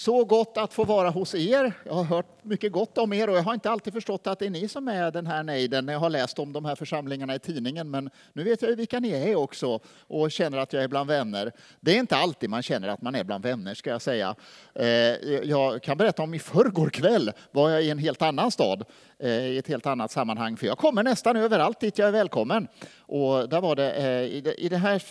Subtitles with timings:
[0.00, 1.72] Så gott att få vara hos er.
[1.84, 4.46] Jag har hört mycket gott om er och jag har inte alltid förstått att det
[4.46, 7.34] är ni som är den här nejden när jag har läst om de här församlingarna
[7.34, 7.90] i tidningen.
[7.90, 11.08] Men nu vet jag ju vilka ni är också och känner att jag är bland
[11.10, 11.52] vänner.
[11.80, 14.34] Det är inte alltid man känner att man är bland vänner ska jag säga.
[14.74, 14.86] Eh,
[15.44, 18.84] jag kan berätta om i förrgår kväll var jag i en helt annan stad
[19.18, 20.56] eh, i ett helt annat sammanhang.
[20.56, 22.68] För jag kommer nästan överallt dit jag är välkommen.
[23.10, 25.02] Och där var det, eh, I det här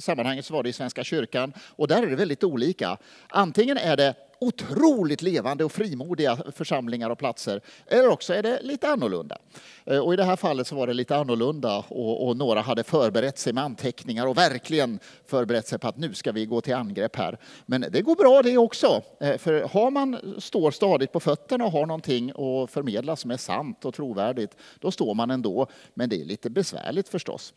[0.00, 2.98] sammanhanget så var det i Svenska kyrkan och där är det väldigt olika.
[3.28, 7.60] Antingen är det otroligt levande och frimodiga församlingar och platser.
[7.86, 9.38] Eller också är det lite annorlunda.
[9.84, 12.84] Eh, och I det här fallet så var det lite annorlunda och, och, några hade
[12.84, 16.74] förberett sig med anteckningar och verkligen förberett sig på att nu ska vi gå till
[16.74, 17.38] angrepp här.
[17.66, 19.02] Men det går bra det också.
[19.20, 23.36] Eh, för har man står stadigt på fötterna och har någonting att förmedla som är
[23.36, 25.66] sant och trovärdigt, då står man ändå.
[25.94, 27.54] Men det är lite besvärligt förstås.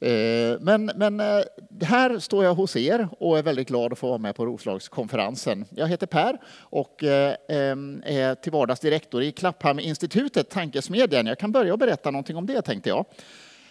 [0.00, 0.10] Eh,
[0.60, 1.20] men, men
[1.82, 5.64] här står jag hos er och är väldigt glad att få vara med på Roslagskonferensen.
[5.70, 6.23] Jag heter Per
[6.58, 11.26] och eh, är till vardags direktor i Klapphamn-institutet, tankesmedjan.
[11.26, 13.04] Jag kan börja och berätta någonting om det tänkte jag.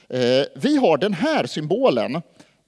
[0.10, 2.22] Eh, vi har den här symbolen.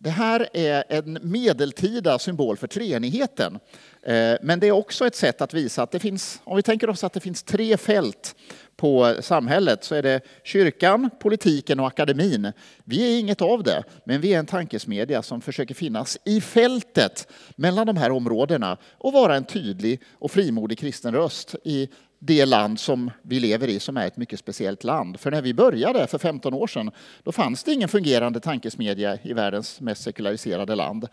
[0.06, 3.60] Det här är en medeltida symbol för treenigheten.
[4.04, 6.90] Eh, men det är också ett sätt att visa att det finns, om vi tänker
[6.90, 8.36] oss att det finns tre fält
[8.76, 12.52] på samhället så är det kyrkan, politiken och akademin.
[12.84, 17.28] Vi är inget av det, men vi är en tankesmedja som försöker finnas i fältet
[17.56, 21.90] mellan de här områdena och vara en tydlig och frimodig kristen röst i
[22.26, 25.20] det land som vi lever i som är ett mycket speciellt land.
[25.20, 26.92] För när vi började för 15 år sedan
[27.24, 31.08] då fanns det ingen fungerande tankesmedja i världens mest sekulariserade land.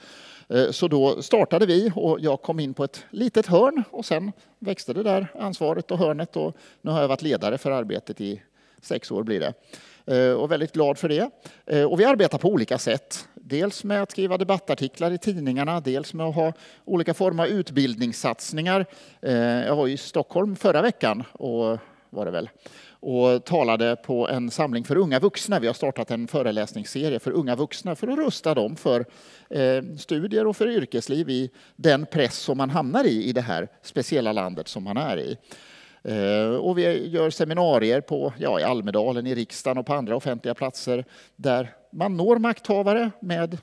[0.48, 4.32] Eh, så då startade vi och jag kom in på ett litet hörn och sen
[4.58, 8.42] växte det där ansvaret och hörnet och nu har jag varit ledare för arbetet i
[8.80, 9.52] sex år blir det.
[10.06, 11.30] Eh, och väldigt glad för det.
[11.66, 13.28] Eh, och vi arbetar på olika sätt.
[13.34, 16.52] Dels med att skriva debattartiklar i tidningarna, dels med att ha
[16.84, 18.86] olika former av utbildningssatsningar.
[19.22, 21.78] Eh, jag var i Stockholm förra veckan och
[22.10, 22.50] var det väl
[23.04, 25.60] och talade på en samling för unga vuxna.
[25.60, 29.04] Vi har startat en föreläsningsserie för unga vuxna för att rusta dem för
[29.98, 34.32] studier och för yrkesliv i den press som man hamnar i i det här speciella
[34.32, 35.36] landet som man är i.
[36.04, 40.54] Eh, och vi gör seminarier på, ja, i Almedalen, i riksdagen och på andra offentliga
[40.54, 41.04] platser
[41.36, 43.58] där man når makthavare med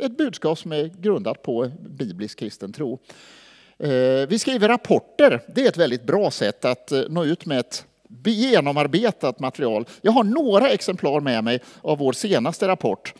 [0.00, 2.98] ett budskap som är grundat på biblisk kristen tro.
[3.78, 5.42] Eh, vi skriver rapporter.
[5.54, 7.86] Det är ett väldigt bra sätt att eh, nå ut med ett
[8.24, 9.84] genomarbetat material.
[10.00, 13.14] Jag har några exemplar med mig av vår senaste rapport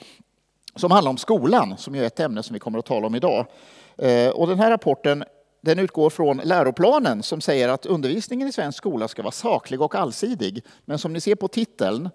[0.76, 3.46] som handlar om skolan, som är ett ämne som vi kommer att tala om idag.
[4.34, 5.24] Och den här rapporten
[5.60, 9.94] den utgår från läroplanen som säger att undervisningen i svensk skola ska vara saklig och
[9.94, 10.64] allsidig.
[10.84, 12.10] Men som ni ser på titeln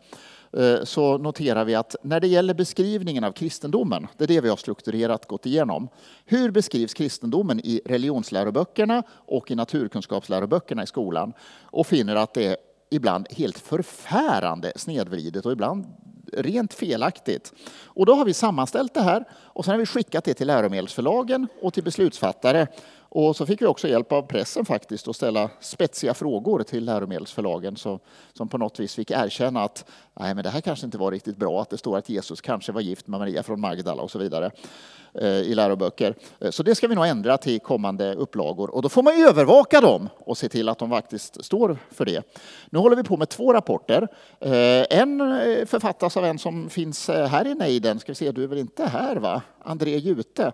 [0.57, 4.49] eh, så noterar vi att när det gäller beskrivningen av kristendomen, det är det vi
[4.49, 5.89] har strukturerat gått igenom.
[6.25, 11.33] Hur beskrivs kristendomen i religionsläroböckerna och i naturkunskapsläroböckerna i skolan?
[11.61, 12.57] Och finner att det är
[12.89, 15.85] ibland helt förfärande snedvridet och ibland
[16.37, 17.53] rent felaktigt.
[17.85, 21.47] Och då har vi sammanställt det här och sen har vi skickat det till läromedelsförlagen
[21.61, 22.67] och till beslutsfattare
[23.15, 27.75] och så fick vi också hjälp av pressen faktiskt att ställa spetsiga frågor till läromedelsförlagen
[27.75, 27.99] som,
[28.33, 31.37] som på något vis fick erkänna att nej, men det här kanske inte var riktigt
[31.37, 34.19] bra, att det står att Jesus kanske var gift med Maria från Magdala och så
[34.19, 34.51] vidare
[35.13, 36.15] eh, i läroböcker.
[36.39, 39.81] Eh, så det ska vi nog ändra till kommande upplagor och då får man övervaka
[39.81, 42.23] dem och se till att de faktiskt står för det.
[42.69, 44.07] Nu håller vi på med två rapporter.
[44.39, 47.99] Eh, en eh, författas av en som finns eh, här i nejden.
[47.99, 49.41] Ska vi se, du är väl inte här va?
[49.63, 50.51] André Jute.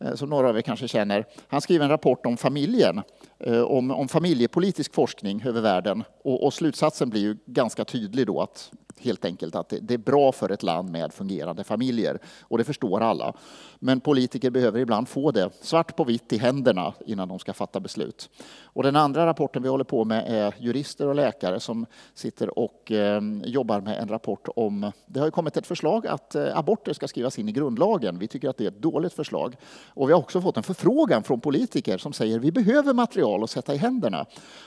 [0.00, 1.24] Eh, som några av er kanske känner.
[1.48, 3.02] Han skriver en rapport om familjen,
[3.38, 6.04] eh, om, om familjepolitisk forskning över världen.
[6.24, 10.32] Och, och slutsatsen blir ju ganska tydlig då att helt enkelt att det, är bra
[10.32, 12.18] för ett land med fungerande familjer.
[12.42, 13.34] Och det förstår alla.
[13.78, 17.80] Men politiker behöver ibland få det svart på vitt i händerna innan de ska fatta
[17.80, 18.30] beslut.
[18.62, 22.92] Och den andra rapporten vi håller på med är jurister och läkare som sitter och
[22.92, 24.92] eh, jobbar med en rapport om...
[25.06, 28.18] Det har ju kommit ett förslag att eh, aborter ska skrivas in i grundlagen.
[28.18, 29.56] Vi tycker att det är ett dåligt förslag.
[29.86, 33.44] Och vi har också fått en förfrågan från politiker som säger att vi behöver material
[33.44, 34.26] att sätta i händerna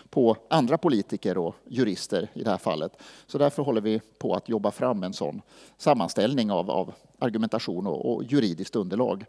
[0.10, 2.98] på andra politiker och jurister i det här fallet.
[3.28, 5.42] Så därför håller vi på att jobba fram en sån
[5.78, 9.26] sammanställning av, av argumentation och, och juridiskt underlag.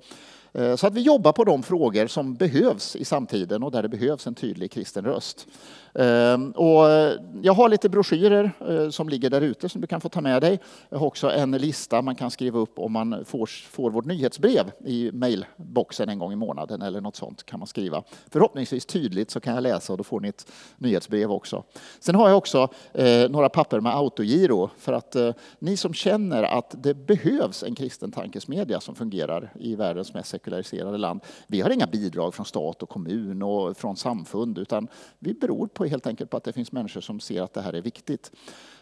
[0.52, 3.88] Eh, så att vi jobbar på de frågor som behövs i samtiden och där det
[3.88, 5.46] behövs en tydlig kristen röst.
[5.94, 10.00] Ehm, och eh, jag har lite broschyrer eh, som ligger där ute som du kan
[10.00, 10.60] få ta med dig.
[10.88, 14.70] Jag har också en lista man kan skriva upp om man får, får vårt nyhetsbrev
[14.84, 18.02] i mejlboxen en gång i månaden eller något sånt kan man skriva.
[18.30, 21.64] Förhoppningsvis tydligt så kan jag läsa och då får ni ett nyhetsbrev också.
[22.00, 25.16] Sen har jag också eh, några papper med autogiro för att
[25.58, 30.98] ni som känner att det behövs en kristen tankesmedja som fungerar i världens mest sekulariserade
[30.98, 31.20] land.
[31.46, 35.81] Vi har inga bidrag från stat och kommun och från samfund utan vi beror på
[35.88, 38.30] helt enkelt på att det finns människor som ser att det här är viktigt.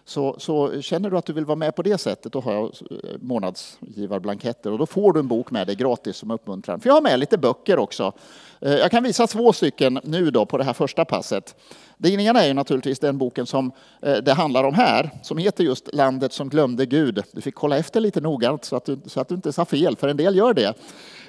[0.04, 2.64] Så, så, känner du att du vill vara med på det sättet, då har jag
[2.64, 6.80] eh, månadsgivarblanketter och då får du en bok med dig gratis som uppmuntran.
[6.80, 8.12] För jag har med lite böcker också.
[8.60, 11.54] Eh, jag kan visa två stycken nu då på det här första passet.
[11.98, 15.64] Det ena är ju naturligtvis den boken som eh, det handlar om här, som heter
[15.64, 17.22] just Landet som glömde Gud.
[17.32, 19.96] Du fick kolla efter lite noggrant så att du, så att du inte sa fel,
[19.96, 20.74] för en del gör det.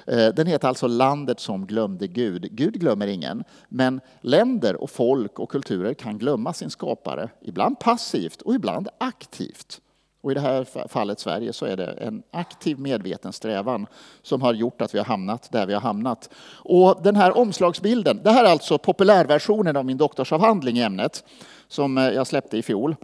[0.06, 2.48] Eh, den heter alltså Landet som glömde Gud.
[2.50, 8.42] Gud glömmer ingen, men länder och folk och kulturer kan glömma sin skapare, ibland passivt
[8.42, 9.80] och ibland aktivt.
[10.22, 13.86] Och i det här fallet Sverige så är det en aktiv medveten strävan
[14.22, 16.30] som har gjort att vi har hamnat där vi har hamnat.
[16.54, 21.24] Och den här omslagsbilden, det här är alltså populärversionen av min doktorsavhandling i ämnet
[21.68, 22.96] som eh, jag släppte i fjol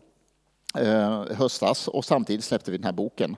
[0.79, 3.37] eh, höstas och samtidigt släppte vi den här boken.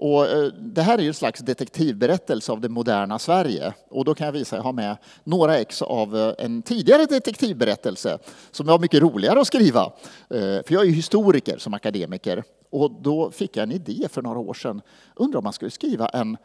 [0.00, 3.72] Och eh, det här är ju en slags detektivberättelse av det moderna Sverige.
[3.88, 8.18] Och då kan jag visa, jag har med några ex av eh, en tidigare detektivberättelse
[8.50, 9.82] som var mycket roligare att skriva.
[10.30, 12.44] Eh, för jag är ju historiker som akademiker.
[12.70, 14.80] Och då fick jag en idé för några år sedan.
[15.14, 16.36] Undrar om man skulle skriva en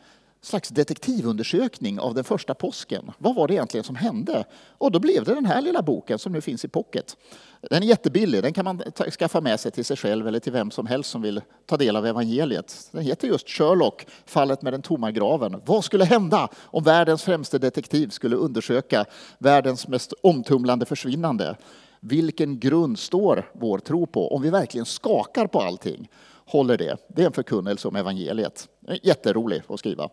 [0.45, 3.11] slags detektivundersökning av den första påsken.
[3.17, 4.45] Vad var det egentligen som hände?
[4.77, 7.17] Och då blev det den här lilla boken som nu finns i pocket.
[7.61, 8.81] Den är jättebillig, den kan man
[9.19, 11.95] skaffa med sig till sig själv eller till vem som helst som vill ta del
[11.95, 12.89] av evangeliet.
[12.91, 15.61] Den heter just Sherlock, fallet med den tomma graven.
[15.65, 19.05] Vad skulle hända om världens främste detektiv skulle undersöka
[19.37, 21.55] världens mest omtumlande försvinnande?
[21.99, 26.09] Vilken grund står vår tro på om vi verkligen skakar på allting?
[26.45, 26.97] Håller det.
[27.07, 28.67] Det är en förkunnelse om evangeliet.
[29.03, 30.09] Jätterolig att skriva.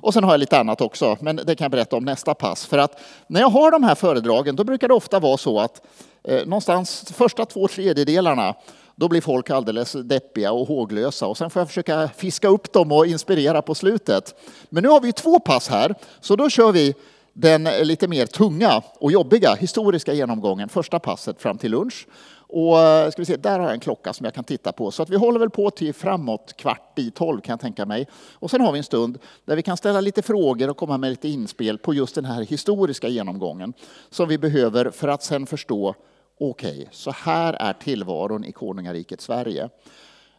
[0.00, 2.66] Och sen har jag lite annat också, men det kan jag berätta om nästa pass.
[2.66, 5.82] För att när jag har de här föredragen, då brukar det ofta vara så att
[6.24, 8.54] eh, någonstans första två tredjedelarna,
[8.96, 12.92] då blir folk alldeles deppiga och håglösa och sen får jag försöka fiska upp dem
[12.92, 14.34] och inspirera på slutet.
[14.70, 16.94] Men nu har vi två pass här, så då kör vi
[17.32, 22.06] den lite mer tunga och jobbiga historiska genomgången, första passet fram till lunch.
[22.48, 24.90] Och eh, ska vi se, där har jag en klocka som jag kan titta på.
[24.90, 28.06] Så att vi håller väl på till framåt kvart i tolv kan jag tänka mig.
[28.32, 31.10] Och sen har vi en stund där vi kan ställa lite frågor och komma med
[31.10, 33.72] lite inspel på just den här historiska genomgången
[34.10, 35.94] som vi behöver för att sen förstå,
[36.40, 39.68] okej, okay, så här är tillvaron i konungariket Sverige.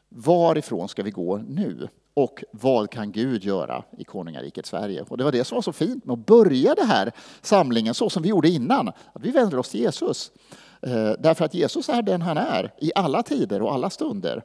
[0.09, 1.87] Varifrån ska vi gå nu?
[2.13, 5.05] Och vad kan Gud göra i konungariket Sverige?
[5.09, 8.09] Och det var det som var så fint med att börja den här samlingen så
[8.09, 8.87] som vi gjorde innan.
[8.87, 10.31] Att vi vänder oss till Jesus.
[10.81, 14.43] Eh, därför att Jesus är den han är i alla tider och alla stunder.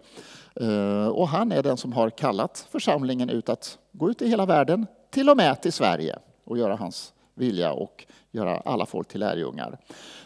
[0.54, 4.46] Eh, och han är den som har kallat församlingen ut att gå ut i hela
[4.46, 9.20] världen, till och med till Sverige och göra hans vilja och göra alla folk till
[9.20, 9.78] lärjungar.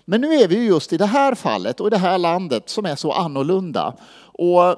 [0.05, 2.87] Men nu är vi just i det här fallet och i det här landet som
[2.87, 3.95] är så annorlunda.
[4.21, 4.77] Och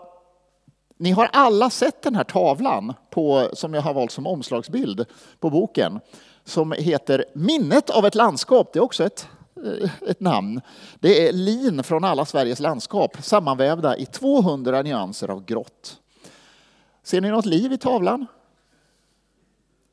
[0.96, 5.04] ni har alla sett den här tavlan på, som jag har valt som omslagsbild
[5.40, 6.00] på boken
[6.44, 8.72] som heter Minnet av ett landskap.
[8.72, 9.28] Det är också ett
[9.64, 10.60] Eh, ett namn.
[11.00, 16.00] Det är lin från alla Sveriges landskap sammanvävda i 200 nyanser av grått.
[17.02, 18.26] Ser ni något liv i tavlan?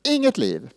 [0.08, 0.70] Inget liv,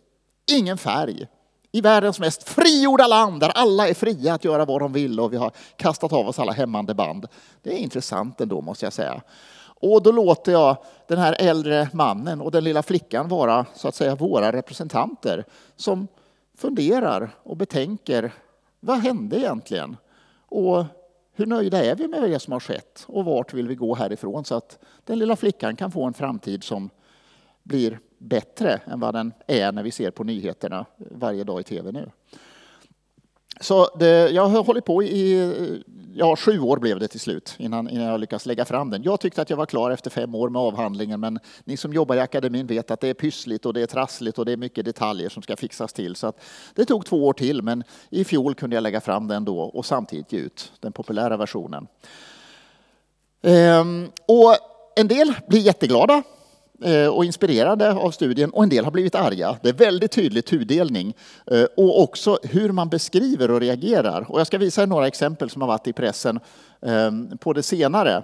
[0.52, 1.28] ingen färg.
[1.72, 5.34] I världens mest frigjorda land där alla är fria att göra vad de vill och
[5.34, 7.28] vi har kastat av oss alla hämmande band.
[7.62, 9.22] Det är intressant ändå måste jag säga.
[9.64, 10.78] Och då låter jag
[11.08, 15.46] den här äldre mannen och den lilla flickan vara så att säga våra representanter
[15.76, 16.08] som
[16.58, 18.34] funderar och betänker
[18.84, 19.98] vad hände egentligen?
[20.48, 20.86] Och
[21.34, 23.06] hur nöjda är vi med det som har skett?
[23.08, 26.64] Och vart vill vi gå härifrån så att den lilla flickan kan få en framtid
[26.64, 26.90] som
[27.64, 31.92] blir bättre än vad den är när vi ser på nyheterna varje dag i tv
[31.92, 32.12] nu.
[33.62, 35.52] Så det, jag har hållit på i
[36.16, 39.04] ja, sju år blev det till slut innan, innan jag lyckades lägga fram den.
[39.04, 42.16] Jag tyckte att jag var klar efter fem år med avhandlingen men ni som jobbar
[42.16, 44.86] i akademin vet att det är pyssligt och det är trassligt och det är mycket
[44.86, 46.16] detaljer som ska fixas till.
[46.16, 46.34] Så
[46.76, 49.86] det tog två år till men i fjol kunde jag lägga fram den då och
[49.86, 51.88] samtidigt ge ut den populära versionen.
[53.42, 54.56] Ehm, och
[54.96, 56.24] en del blir jätteglada
[56.84, 59.58] Eh, och inspirerade av studien och en del har blivit arga.
[59.62, 61.14] Det är väldigt tydlig tudelning
[61.52, 64.26] eh, och också hur man beskriver och reagerar.
[64.32, 66.40] Och jag ska visa er några exempel som har varit i pressen
[66.82, 68.24] eh, på det senare.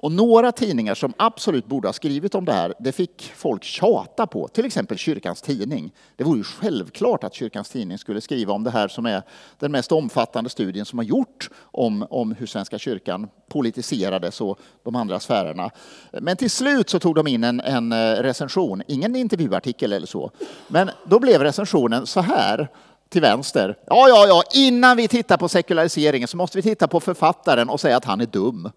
[0.00, 4.26] Och några tidningar som absolut borde ha skrivit om det här, det fick folk tjata
[4.26, 4.48] på.
[4.48, 5.92] Till exempel Kyrkans Tidning.
[6.16, 9.22] Det vore ju självklart att Kyrkans Tidning skulle skriva om det här som är
[9.58, 14.96] den mest omfattande studien som har gjort om, om hur Svenska kyrkan politiserades och de
[14.96, 15.70] andra sfärerna.
[16.12, 20.30] Men till slut så tog de in en, en eh, recension, ingen intervjuartikel eller så.
[20.68, 22.68] Men då blev recensionen så här
[23.08, 23.78] till vänster.
[23.86, 27.80] Ja, ja, ja, innan vi tittar på sekulariseringen så måste vi titta på författaren och
[27.80, 28.70] säga att han är dum.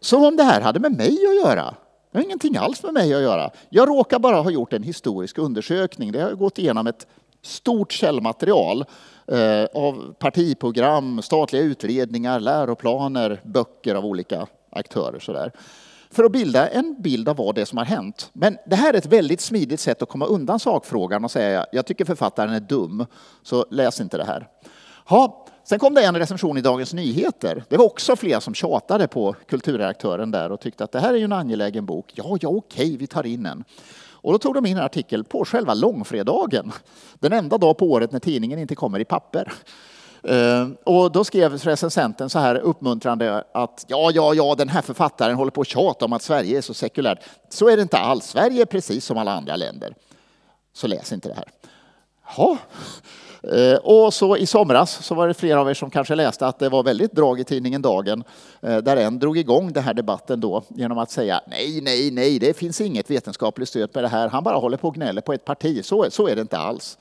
[0.00, 1.74] Som om det här hade med mig att göra.
[2.12, 3.50] Det har ingenting alls med mig att göra.
[3.68, 6.12] Jag råkar bara ha gjort en historisk undersökning.
[6.12, 7.06] Det har gått igenom ett
[7.42, 8.84] stort källmaterial
[9.26, 15.18] eh, av partiprogram, statliga utredningar, läroplaner, böcker av olika aktörer.
[15.18, 15.52] Sådär
[16.10, 18.30] för att bilda en bild av vad det är som har hänt.
[18.32, 21.86] Men det här är ett väldigt smidigt sätt att komma undan sakfrågan och säga jag
[21.86, 23.06] tycker författaren är dum,
[23.42, 24.48] så läs inte det här.
[25.04, 27.64] Ha, sen kom det en recension i Dagens Nyheter.
[27.68, 31.18] Det var också flera som tjatade på kulturredaktören där och tyckte att det här är
[31.18, 32.12] ju en angelägen bok.
[32.14, 33.64] Ja, ja, okej, vi tar in en.
[34.20, 36.72] Och då tog de in en artikel på själva långfredagen,
[37.14, 39.52] den enda dag på året när tidningen inte kommer i papper.
[40.22, 45.36] Eh, och då skrev recensenten så här uppmuntrande att ja, ja, ja, den här författaren
[45.36, 47.18] håller på att tjata om att Sverige är så sekulärt.
[47.48, 48.24] Så är det inte alls.
[48.24, 49.94] Sverige är precis som alla andra länder.
[50.72, 51.48] Så läs inte det här.
[52.36, 52.58] Ja.
[53.42, 56.58] Eh, och så i somras så var det flera av er som kanske läste att
[56.58, 58.24] det var väldigt drag i tidningen Dagen
[58.62, 62.38] eh, där en drog igång den här debatten då genom att säga nej, nej, nej,
[62.38, 64.28] det finns inget vetenskapligt stöd för det här.
[64.28, 65.84] Han bara håller på och gnäller på ett parti.
[65.84, 66.98] Så, så är det inte alls.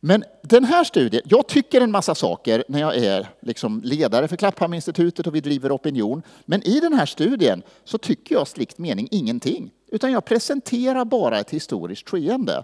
[0.00, 4.36] Men den här studien, jag tycker en massa saker när jag är liksom ledare för
[4.36, 6.22] Klapphamninstitutet och vi driver opinion.
[6.44, 9.70] Men i den här studien så tycker jag strikt mening ingenting.
[9.86, 12.62] Utan jag presenterar bara ett historiskt skeende.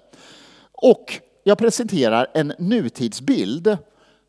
[0.72, 3.78] Och jag presenterar en nutidsbild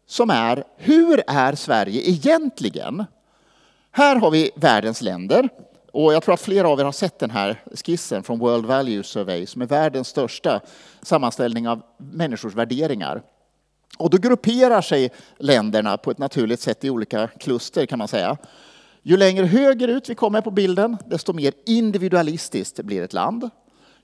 [0.07, 3.05] som är hur är Sverige egentligen?
[3.91, 5.49] Här har vi världens länder
[5.91, 9.03] och jag tror att flera av er har sett den här skissen från World Value
[9.03, 10.61] Survey som är världens största
[11.01, 13.21] sammanställning av människors värderingar.
[13.97, 18.37] Och då grupperar sig länderna på ett naturligt sätt i olika kluster kan man säga.
[19.01, 23.49] Ju längre högerut vi kommer på bilden, desto mer individualistiskt blir ett land.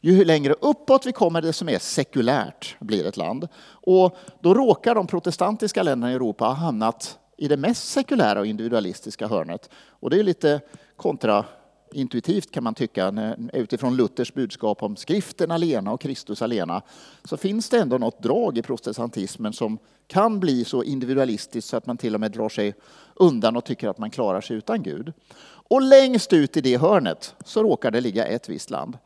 [0.03, 3.47] Ju längre uppåt vi kommer, desto mer sekulärt blir ett land.
[3.67, 8.45] Och då råkar de protestantiska länderna i Europa ha hamnat i det mest sekulära och
[8.45, 9.69] individualistiska hörnet.
[9.89, 10.61] Och det är lite
[10.95, 16.81] kontraintuitivt kan man tycka, utifrån Luthers budskap om skriften alena och Kristus alena,
[17.23, 19.77] så finns det ändå något drag i protestantismen som
[20.07, 22.73] kan bli så individualistiskt så att man till och med drar sig
[23.15, 25.13] undan och tycker att man klarar sig utan Gud.
[25.43, 28.97] Och längst ut i det hörnet så råkar det ligga ett visst land.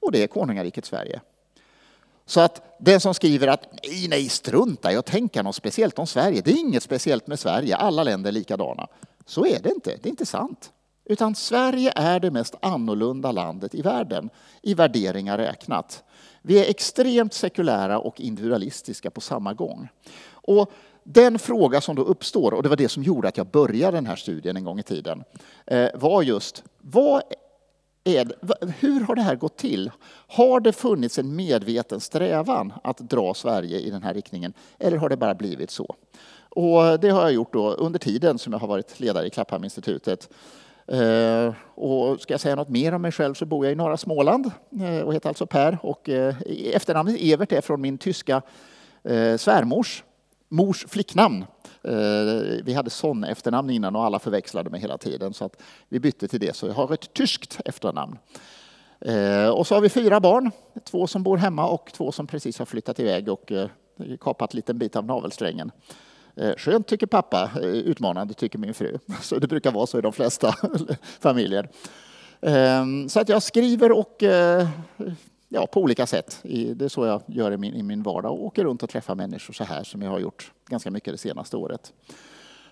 [0.00, 1.20] Och det är konungariket Sverige.
[2.26, 6.06] Så att den som skriver att nej, nej, strunta i att tänka något speciellt om
[6.06, 6.40] Sverige.
[6.44, 8.86] Det är inget speciellt med Sverige, alla länder är likadana.
[9.26, 10.72] Så är det inte, det är inte sant.
[11.04, 14.30] Utan Sverige är det mest annorlunda landet i världen,
[14.62, 16.04] i värderingar räknat.
[16.42, 19.88] Vi är extremt sekulära och individualistiska på samma gång.
[20.30, 20.72] Och
[21.04, 24.06] den fråga som då uppstår, och det var det som gjorde att jag började den
[24.06, 25.24] här studien en gång i tiden,
[25.66, 27.22] eh, var just vad
[28.04, 28.32] är,
[28.80, 29.90] hur har det här gått till?
[30.26, 35.08] Har det funnits en medveten strävan att dra Sverige i den här riktningen, eller har
[35.08, 35.96] det bara blivit så?
[36.48, 40.28] Och det har jag gjort då under tiden som jag har varit ledare i Klapphamninstitutet.
[40.86, 43.96] Eh, och ska jag säga något mer om mig själv så bor jag i norra
[43.96, 45.78] Småland eh, och heter alltså Per.
[45.82, 46.34] Och eh,
[46.74, 48.42] efternamnet Evert är från min tyska
[49.36, 50.04] svärmors
[50.48, 51.44] mors flicknamn.
[51.82, 56.00] Eh, vi hade son efternamn innan och alla förväxlade mig hela tiden så att vi
[56.00, 56.56] bytte till det.
[56.56, 58.18] Så jag har ett tyskt efternamn.
[59.00, 60.50] Eh, och så har vi fyra barn,
[60.84, 63.68] två som bor hemma och två som precis har flyttat iväg och eh,
[64.20, 65.70] kapat en liten bit av navelsträngen.
[66.56, 68.98] Skönt tycker pappa, utmanande tycker min fru.
[69.22, 70.54] Så det brukar vara så i de flesta
[71.20, 71.68] familjer.
[73.08, 74.22] Så att jag skriver och
[75.52, 76.38] ja, på olika sätt.
[76.42, 79.14] Det är så jag gör i min, i min vardag och åker runt och träffar
[79.14, 81.92] människor så här som jag har gjort ganska mycket det senaste året.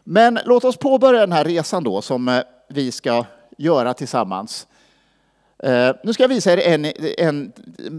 [0.05, 3.25] Men låt oss påbörja den här resan då som eh, vi ska
[3.59, 4.67] göra tillsammans.
[5.59, 7.53] Eh, nu ska jag visa er en, en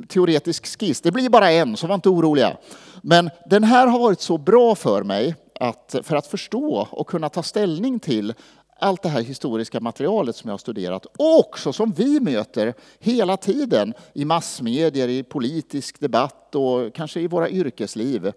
[0.08, 1.02] teoretisk skiss.
[1.02, 2.58] Det blir bara en, så var inte oroliga.
[3.02, 7.30] Men den här har varit så bra för mig att, för att förstå och kunna
[7.30, 8.34] ta ställning till
[8.80, 13.38] allt det här historiska materialet som jag har studerat och också som vi möter hela
[13.38, 18.32] tiden i massmedier, i politisk debatt och kanske i våra yrkesliv.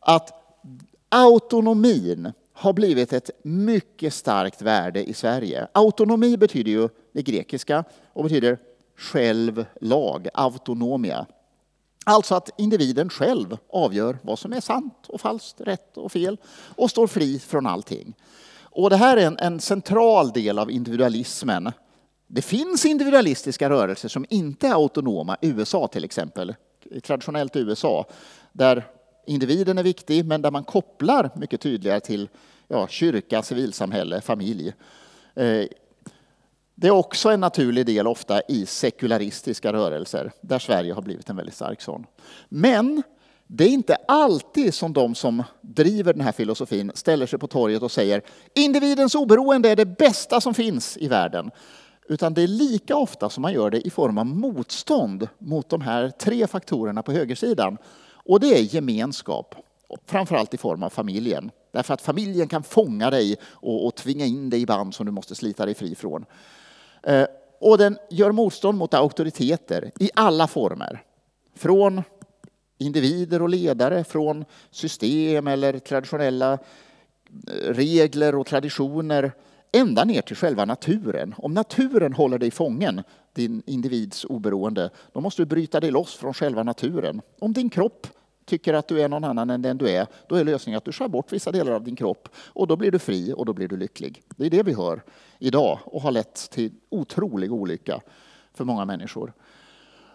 [0.00, 0.32] Att
[1.08, 5.68] autonomin har blivit ett mycket starkt värde i Sverige.
[5.72, 8.58] Autonomi betyder ju det grekiska och betyder
[8.96, 11.26] själv, lag, autonomia.
[12.04, 16.36] Alltså att individen själv avgör vad som är sant och falskt, rätt och fel
[16.76, 18.14] och står fri från allting.
[18.74, 21.72] Och det här är en, en central del av individualismen.
[22.26, 26.54] Det finns individualistiska rörelser som inte är autonoma, USA till exempel,
[27.02, 28.06] traditionellt USA,
[28.52, 28.84] där
[29.26, 32.28] individen är viktig men där man kopplar mycket tydligare till
[32.68, 34.72] ja, kyrka, civilsamhälle, familj.
[35.34, 35.66] Eh,
[36.74, 41.36] det är också en naturlig del ofta i sekularistiska rörelser, där Sverige har blivit en
[41.36, 42.06] väldigt stark sån.
[42.48, 43.02] Men
[43.54, 47.82] det är inte alltid som de som driver den här filosofin ställer sig på torget
[47.82, 48.22] och säger
[48.54, 51.50] individens oberoende är det bästa som finns i världen.
[52.08, 55.80] Utan det är lika ofta som man gör det i form av motstånd mot de
[55.80, 57.78] här tre faktorerna på högersidan.
[58.12, 59.54] Och det är gemenskap,
[60.06, 61.50] framförallt i form av familjen.
[61.72, 65.12] Därför att familjen kan fånga dig och, och tvinga in dig i band som du
[65.12, 66.24] måste slita dig fri från.
[67.02, 67.26] Eh,
[67.60, 71.02] och den gör motstånd mot auktoriteter i alla former.
[71.56, 72.02] Från
[72.82, 76.58] individer och ledare, från system eller traditionella eh,
[77.74, 79.32] regler och traditioner
[79.72, 81.34] ända ner till själva naturen.
[81.38, 86.34] Om naturen håller dig fången, din individs oberoende, då måste du bryta dig loss från
[86.34, 87.20] själva naturen.
[87.38, 88.06] Om din kropp
[88.44, 90.92] tycker att du är någon annan än den du är, då är lösningen att du
[90.92, 93.68] skär bort vissa delar av din kropp och då blir du fri och då blir
[93.68, 94.22] du lycklig.
[94.36, 95.02] Det är det vi hör
[95.38, 98.00] idag och har lett till otrolig olycka
[98.54, 99.32] för många människor.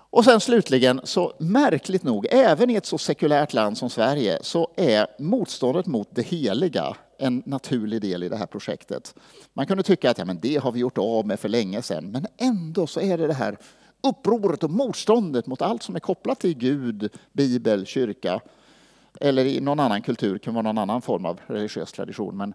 [0.10, 4.72] Och sen slutligen, så märkligt nog, även i ett så sekulärt land som Sverige så
[4.76, 9.16] är motståndet mot det heliga en naturlig del i det här projektet.
[9.54, 12.12] Man kunde tycka att ja, men det har vi gjort av med för länge sedan,
[12.12, 13.58] men ändå så är det det här
[14.04, 18.42] upproret och motståndet mot allt som är kopplat till Gud, Bibel, kyrka
[19.20, 22.38] eller i någon annan kultur, det kan vara någon annan form av religiös tradition.
[22.38, 22.54] Men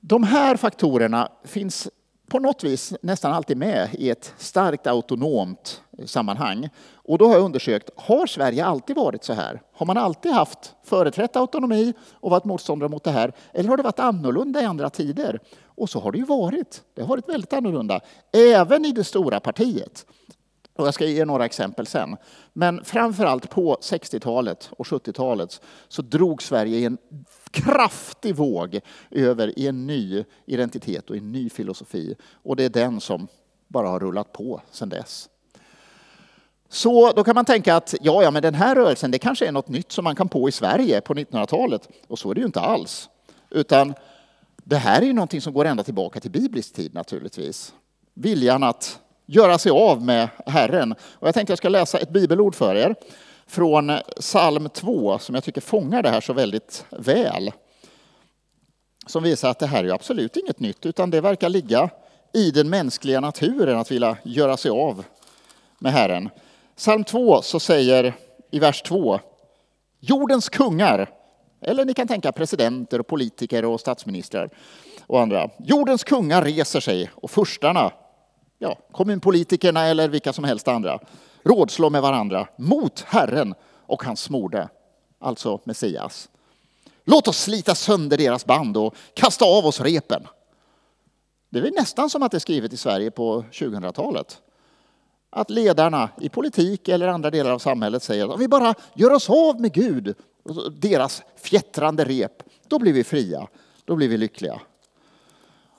[0.00, 1.88] de här faktorerna finns
[2.30, 6.68] på något vis nästan alltid med i ett starkt autonomt sammanhang.
[6.92, 9.62] Och då har jag undersökt, har Sverige alltid varit så här?
[9.72, 13.32] Har man alltid haft företrätt autonomi och varit motståndare mot det här?
[13.52, 15.40] Eller har det varit annorlunda i andra tider?
[15.64, 16.82] Och så har det ju varit.
[16.94, 18.00] Det har varit väldigt annorlunda,
[18.32, 20.06] även i det stora partiet.
[20.76, 22.16] Och jag ska ge några exempel sen.
[22.52, 26.98] Men framför allt på 60-talet och 70-talet så drog Sverige i en
[27.50, 28.80] kraftig våg
[29.10, 32.14] över i en ny identitet och en ny filosofi.
[32.32, 33.28] Och det är den som
[33.68, 35.28] bara har rullat på sedan dess.
[36.68, 39.52] Så då kan man tänka att ja, ja, men den här rörelsen, det kanske är
[39.52, 41.88] något nytt som man kan på i Sverige på 1900-talet.
[42.08, 43.08] Och så är det ju inte alls.
[43.50, 43.94] Utan
[44.56, 47.74] det här är ju någonting som går ända tillbaka till biblisk tid naturligtvis.
[48.14, 50.92] Viljan att göra sig av med Herren.
[50.92, 52.94] Och jag tänkte jag ska läsa ett bibelord för er
[53.50, 57.52] från psalm 2 som jag tycker fångar det här så väldigt väl.
[59.06, 61.90] Som visar att det här är absolut inget nytt utan det verkar ligga
[62.32, 65.04] i den mänskliga naturen att vilja göra sig av
[65.78, 66.28] med Herren.
[66.76, 68.14] Psalm 2 så säger
[68.50, 69.20] i vers 2
[70.00, 71.10] Jordens kungar,
[71.60, 74.50] eller ni kan tänka presidenter och politiker och statsministrar
[75.06, 75.50] och andra.
[75.58, 77.92] Jordens kungar reser sig och furstarna
[78.58, 80.98] ja, kommunpolitikerna eller vilka som helst andra
[81.42, 83.54] rådslå med varandra mot Herren
[83.86, 84.68] och hans smorde,
[85.18, 86.28] alltså Messias.
[87.04, 90.26] Låt oss slita sönder deras band och kasta av oss repen.
[91.50, 94.40] Det är nästan som att det är skrivet i Sverige på 2000-talet.
[95.30, 99.12] Att ledarna i politik eller andra delar av samhället säger att om vi bara gör
[99.12, 103.48] oss av med Gud, och deras fjättrande rep, då blir vi fria,
[103.84, 104.60] då blir vi lyckliga.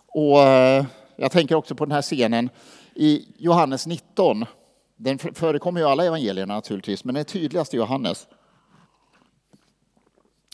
[0.07, 2.49] Och eh, jag tänker också på den här scenen
[2.93, 4.45] i Johannes 19.
[5.03, 8.27] Den förekommer i alla evangelierna naturligtvis, men den är tydligast i Johannes.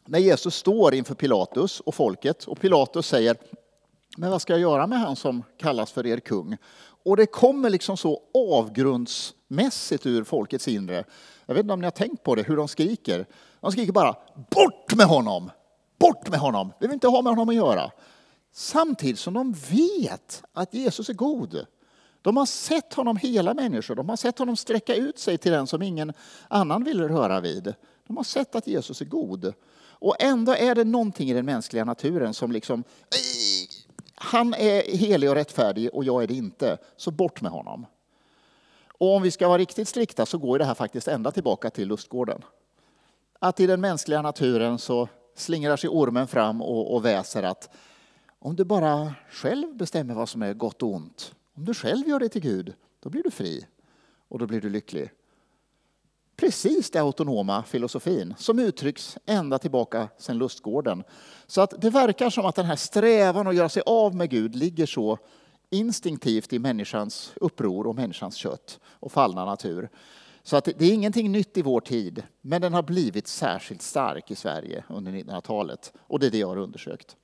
[0.06, 3.38] När Jesus står inför Pilatus och folket och Pilatus säger
[4.18, 6.58] men vad ska jag göra med han som kallas för er kung?
[7.06, 11.04] Och det kommer liksom så avgrundsmässigt ur folkets inre.
[11.46, 13.26] Jag vet inte om ni har tänkt på det, hur de skriker.
[13.60, 15.52] De skriker bara bort med honom!
[16.00, 16.74] Bort med honom!
[16.80, 17.92] Vi vill inte ha med honom att göra.
[18.52, 21.66] Samtidigt som de vet att Jesus är god.
[22.28, 25.68] De har sett honom hela människor, de har sett honom sträcka ut sig till den
[25.68, 26.14] som ingen
[26.48, 27.74] annan vill röra vid.
[28.08, 29.54] De har sett att Jesus är god.
[29.90, 32.84] Och ändå är det någonting i den mänskliga naturen som liksom
[34.16, 37.86] han är helig och rättfärdig och jag är det inte, så bort med honom.
[38.88, 41.88] Och om vi ska vara riktigt strikta så går det här faktiskt ända tillbaka till
[41.88, 42.42] lustgården.
[43.40, 47.70] Att i den mänskliga naturen så slingrar sig ormen fram och, och väser att
[48.40, 52.20] om du bara själv bestämmer vad som är gott och ont, om du själv gör
[52.20, 53.68] det till Gud, då blir du fri
[54.28, 55.12] och då blir du lycklig.
[56.36, 61.04] Precis den autonoma filosofin som uttrycks ända tillbaka sedan lustgården.
[61.48, 64.56] Så att det verkar som att den här strävan att göra sig av med Gud
[64.56, 65.18] ligger så
[65.70, 69.90] instinktivt i människans uppror och människans kött och fallna natur.
[70.44, 74.32] Så att det är ingenting nytt i vår tid, men den har blivit särskilt stark
[74.32, 75.94] i Sverige under 1900-talet.
[76.00, 77.18] Och det är det jag har undersökt.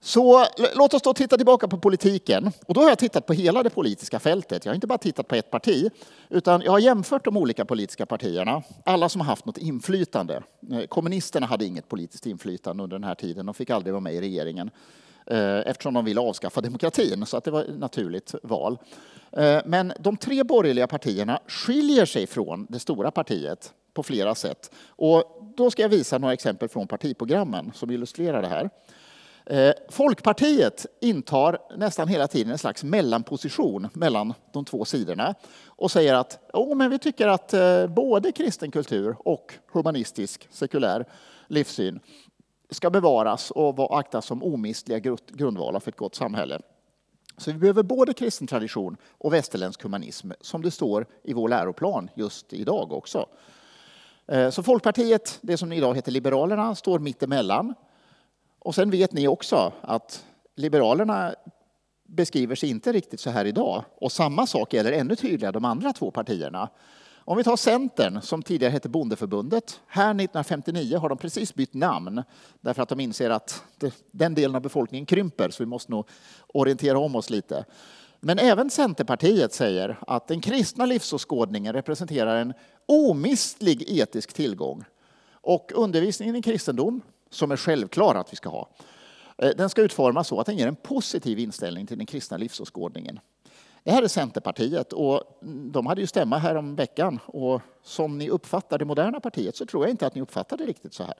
[0.00, 2.52] Så låt oss då titta tillbaka på politiken.
[2.66, 4.64] Och då har jag tittat på hela det politiska fältet.
[4.64, 5.90] Jag har inte bara tittat på ett parti,
[6.28, 8.62] utan jag har jämfört de olika politiska partierna.
[8.84, 10.42] Alla som har haft något inflytande.
[10.72, 13.46] Eh, kommunisterna hade inget politiskt inflytande under den här tiden.
[13.46, 14.70] De fick aldrig vara med i regeringen
[15.26, 18.78] eh, eftersom de ville avskaffa demokratin, så att det var ett naturligt val.
[19.32, 24.70] Eh, men de tre borgerliga partierna skiljer sig från det stora partiet på flera sätt.
[24.88, 28.70] Och då ska jag visa några exempel från partiprogrammen som illustrerar det här.
[29.50, 35.34] Eh, Folkpartiet intar nästan hela tiden en slags mellanposition mellan de två sidorna
[35.66, 41.04] och säger att oh, men vi tycker att eh, både kristen kultur och humanistisk sekulär
[41.46, 42.00] livssyn
[42.70, 46.60] ska bevaras och aktas som omistliga grundvalar för ett gott samhälle.
[47.36, 52.10] Så vi behöver både kristen tradition och västerländsk humanism, som det står i vår läroplan
[52.14, 53.26] just idag också.
[54.26, 57.74] Eh, så Folkpartiet, det som idag heter Liberalerna, står mittemellan.
[58.66, 60.24] Och sen vet ni också att
[60.56, 61.34] Liberalerna
[62.08, 63.84] beskriver sig inte riktigt så här idag.
[64.00, 66.68] Och samma sak gäller ännu tydligare de andra två partierna.
[67.14, 69.80] Om vi tar Centern, som tidigare hette Bondeförbundet.
[69.86, 72.22] Här 1959 har de precis bytt namn
[72.60, 73.62] därför att de inser att
[74.10, 76.08] den delen av befolkningen krymper, så vi måste nog
[76.46, 77.64] orientera om oss lite.
[78.20, 82.54] Men även Centerpartiet säger att den kristna livsåskådningen representerar en
[82.86, 84.84] omistlig etisk tillgång.
[85.32, 88.68] Och undervisningen i kristendom, som är självklar att vi ska ha,
[89.38, 93.20] eh, den ska utformas så att den ger en positiv inställning till den kristna livsåskådningen.
[93.86, 95.38] Det här är Centerpartiet och
[95.72, 99.66] de hade ju stämma här om veckan och som ni uppfattar det moderna partiet så
[99.66, 101.16] tror jag inte att ni uppfattar det riktigt så här.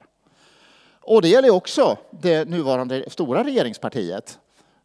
[1.01, 4.39] Och det gäller också det nuvarande stora regeringspartiet.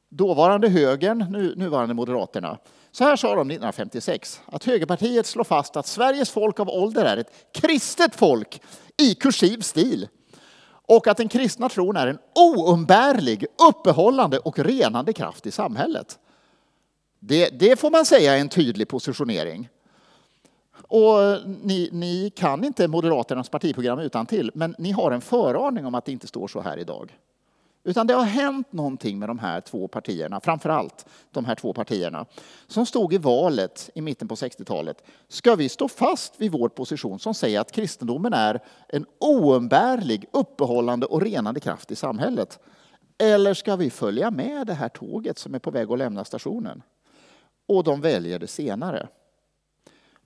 [0.10, 2.58] Dåvarande högern, nu, nuvarande Moderaterna.
[2.92, 7.18] Så här sa de 1956 att högerpartiet slår fast att Sveriges folk av ålder är
[7.18, 8.62] ett kristet folk
[8.98, 10.08] i kursiv stil
[10.92, 16.20] och att den kristna tron är en oumbärlig, uppehållande och renande kraft i samhället.
[17.20, 19.70] Det, det får man säga är en tydlig positionering.
[20.88, 21.18] Och
[21.64, 26.06] ni, ni, kan inte Moderaternas partiprogram utan till, men ni har en föraning om att
[26.06, 27.18] det inte står så här idag.
[27.84, 31.74] Utan det har hänt någonting med de här två partierna, framför allt de här två
[31.74, 32.26] partierna,
[32.68, 35.04] som stod i valet i mitten på 60-talet.
[35.28, 41.06] Ska vi stå fast vid vår position som säger att kristendomen är en oumbärlig, uppehållande
[41.06, 42.60] och renande kraft i samhället?
[43.18, 46.84] Eller ska vi följa med det här tåget som är på väg att lämna stationen?
[47.72, 49.08] och de väljer det senare.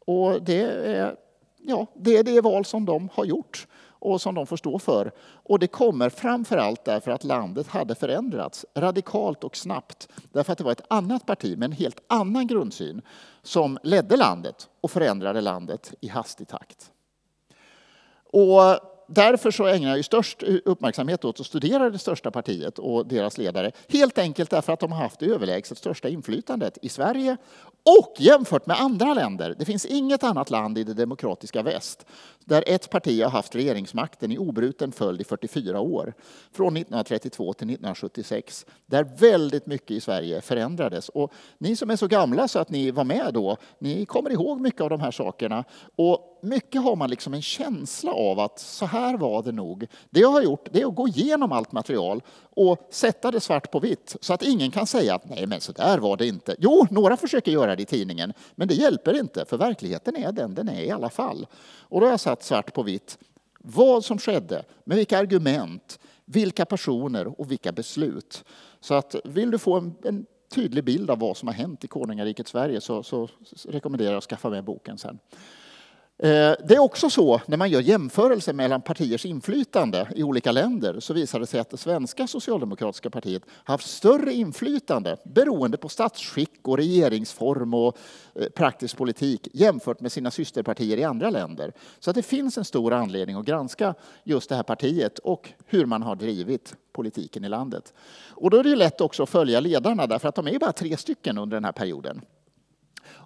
[0.06, 1.16] Och det är,
[1.58, 3.68] ja, det är det val som de har gjort
[4.06, 5.12] och som de får stå för.
[5.20, 10.10] Och det kommer framför allt därför att landet hade förändrats radikalt och snabbt.
[10.32, 13.02] Därför att det var ett annat parti med en helt annan grundsyn
[13.44, 16.92] som ledde landet och förändrade landet i hastig takt.
[18.32, 23.38] Och därför så ägnar jag störst uppmärksamhet åt att studera det största partiet och deras
[23.38, 23.72] ledare.
[23.90, 27.38] Helt enkelt därför att de har haft det överlägset största inflytandet i Sverige
[28.00, 29.56] och jämfört med andra länder.
[29.60, 32.06] Det finns inget annat land i det demokratiska väst
[32.46, 36.14] där ett parti har haft regeringsmakten i obruten följd i 44 år.
[36.52, 38.66] Från 1932 till 1976.
[38.86, 41.10] Där väldigt mycket i Sverige förändrades.
[41.10, 44.62] Och ni som är så gamla så att ni var med då, ni kommer ihåg
[44.62, 45.64] mycket av de här sakerna.
[45.96, 49.88] Och mycket har man liksom en känsla av att så här var det nog.
[50.10, 53.72] Det jag har gjort det är att gå igenom allt material och sätta det svart
[53.72, 56.56] på vitt så att ingen kan säga att nej men så där var det inte.
[56.60, 60.56] Jo, några försöker göra det i tidningen, men det hjälper inte för verkligheten är den
[60.56, 61.48] den är i alla fall.
[61.80, 63.18] Och då har jag satt svart på vitt
[63.60, 68.44] vad som skedde, med vilka argument, vilka personer och vilka beslut.
[68.80, 71.88] Så att vill du få en, en tydlig bild av vad som har hänt i
[71.88, 73.28] konungariket Sverige så, så
[73.68, 75.20] rekommenderar jag att skaffa med boken sen.
[76.18, 81.00] Eh, det är också så när man gör jämförelser mellan partiers inflytande i olika länder
[81.00, 86.68] så visar det sig att det svenska socialdemokratiska partiet haft större inflytande beroende på statsskick
[86.68, 87.98] och regeringsform och
[88.36, 91.74] eh, praktisk politik jämfört med sina systerpartier i andra länder.
[92.00, 95.86] Så att det finns en stor anledning att granska just det här partiet och hur
[95.86, 97.94] man har drivit politiken i landet.
[98.30, 100.98] Och då är det lätt också att följa ledarna därför att de är bara tre
[100.98, 102.22] stycken under den här perioden.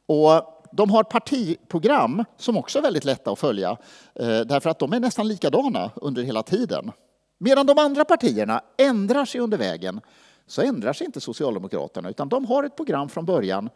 [0.06, 3.70] Och de har partiprogram som också är väldigt lätta att följa
[4.16, 6.92] eh, därför att de är nästan likadana under hela tiden.
[7.38, 10.02] Medan de andra partierna ändrar sig under vägen
[10.48, 13.70] så ändrar sig inte Socialdemokraterna utan de har ett program från början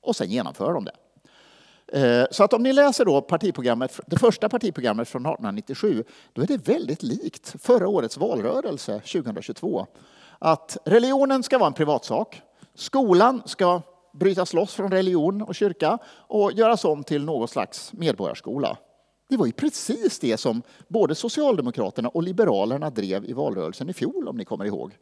[0.00, 0.92] och sen genomför de det.
[1.92, 6.46] Eh, så att om ni läser då partiprogrammet, det första partiprogrammet från 1897 då är
[6.46, 9.86] det väldigt likt förra årets valrörelse 2022.
[10.38, 12.42] Att religionen ska vara en privatsak.
[12.74, 13.82] Skolan ska
[14.18, 18.76] brytas loss från religion och kyrka och göras om till någon slags medborgarskola.
[19.28, 24.28] Det var ju precis det som både Socialdemokraterna och Liberalerna drev i valrörelsen i fjol,
[24.28, 24.96] om ni kommer ihåg.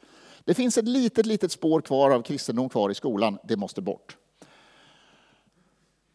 [0.44, 3.38] Det finns ett litet, litet spår kvar av kristendom kvar i skolan.
[3.44, 4.16] Det måste bort.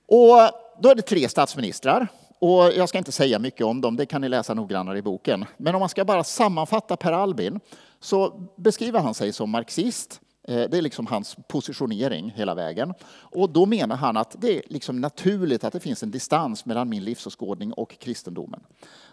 [0.07, 0.37] Och
[0.81, 2.07] då är det tre statsministrar.
[2.39, 5.45] Och jag ska inte säga mycket om dem, det kan ni läsa noggrannare i boken.
[5.57, 7.59] Men om man ska bara sammanfatta Per Albin
[7.99, 12.93] så beskriver han sig som marxist, Eh, det är liksom hans positionering hela vägen.
[13.11, 16.89] Och då menar han att det är liksom naturligt att det finns en distans mellan
[16.89, 18.63] min livsåskådning och kristendomen.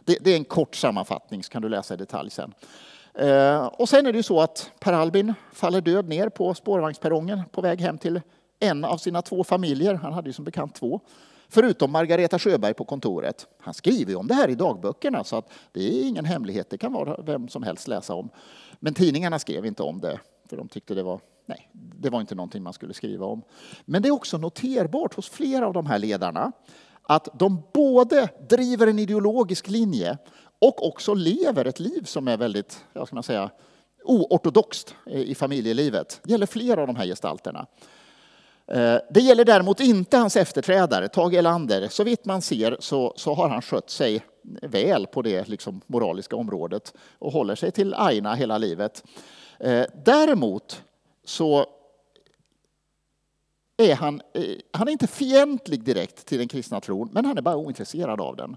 [0.04, 2.54] Det, det, är en kort sammanfattning, så kan du läsa i detalj sen.
[3.14, 7.42] Eh, och sen är det ju så att Per Albin faller död ner på spårvagnsperrongen
[7.52, 8.20] på väg hem till
[8.60, 9.94] en av sina två familjer.
[9.94, 11.00] Han hade ju som bekant två.
[11.48, 13.46] Förutom Margareta Sjöberg på kontoret.
[13.60, 16.70] Han skriver ju om det här i dagböckerna så att det är ingen hemlighet.
[16.70, 18.28] Det kan vara vem som helst läsa om.
[18.78, 20.18] Men tidningarna skrev inte om det
[20.48, 23.42] för de tyckte det var Nej, det var inte någonting man skulle skriva om.
[23.84, 26.52] Men det är också noterbart hos flera av de här ledarna
[27.02, 30.18] att de både driver en ideologisk linje
[30.58, 33.50] och också lever ett liv som är väldigt, jag ska man säga,
[34.04, 36.20] oortodoxt i familjelivet.
[36.22, 37.66] Det gäller flera av de här gestalterna.
[38.66, 41.88] Eh, det gäller däremot inte hans efterträdare, Tage Erlander.
[41.88, 44.24] Så vitt man ser så, så har han skött sig
[44.62, 49.04] väl på det liksom, moraliska området och håller sig till aina hela livet.
[49.58, 50.82] Eh, däremot
[51.24, 51.66] så
[53.76, 54.42] är han, eh,
[54.72, 58.36] han är inte fientlig direkt till den kristna tron, men han är bara ointresserad av
[58.36, 58.56] den.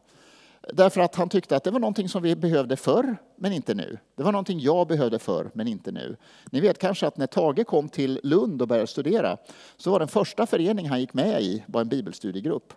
[0.73, 3.97] Därför att han tyckte att det var någonting som vi behövde förr, men inte nu.
[4.15, 6.17] Det var någonting jag behövde förr, men inte nu.
[6.51, 9.37] Ni vet kanske att när Tage kom till Lund och började studera
[9.77, 12.73] så var den första förening han gick med i var en bibelstudiegrupp.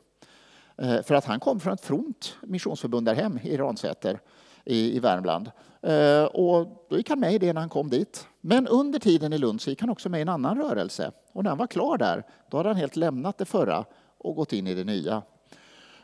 [0.77, 4.21] Eh, för att han kom från ett fromt missionsförbund där hem i Ransäter
[4.65, 5.51] i Värmland.
[5.83, 8.27] Eh, och då gick han med i det när han kom dit.
[8.41, 11.13] Men under tiden i Lund så gick han också med i en annan rörelse.
[11.33, 13.85] Och när han var klar där, då hade han helt lämnat det förra
[14.19, 15.23] och gått in i det nya.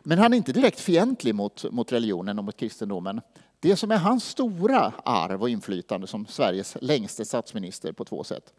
[0.03, 3.21] Men han är inte direkt fientlig mot, mot religionen och mot kristendomen.
[3.61, 8.53] Det som är hans stora arv och inflytande som Sveriges längste statsminister på två sätt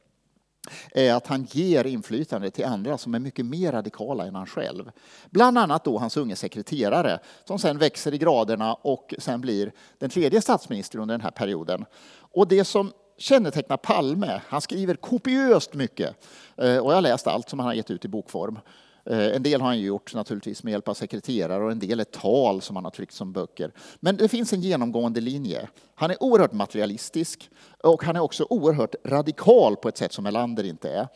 [0.92, 4.92] är att han ger inflytande till andra som är mycket mer radikala än han själv.
[5.30, 10.10] Bland annat då hans unge sekreterare som sen växer i graderna och sen blir den
[10.10, 11.86] tredje statsministern under den här perioden.
[12.32, 16.16] Och det som kännetecknar Palme, han skriver kopiöst mycket
[16.58, 18.60] eh, och jag har läst allt som han har gett ut i bokform.
[19.06, 22.04] Eh, en del har han gjort naturligtvis med hjälp av sekreterare och en del är
[22.04, 23.72] tal som han har tryckt som böcker.
[24.00, 25.70] Men det finns en genomgående linje.
[25.96, 27.50] Han är oerhört materialistisk
[27.84, 31.08] och han är också oerhört radikal på ett sätt som Melander inte är.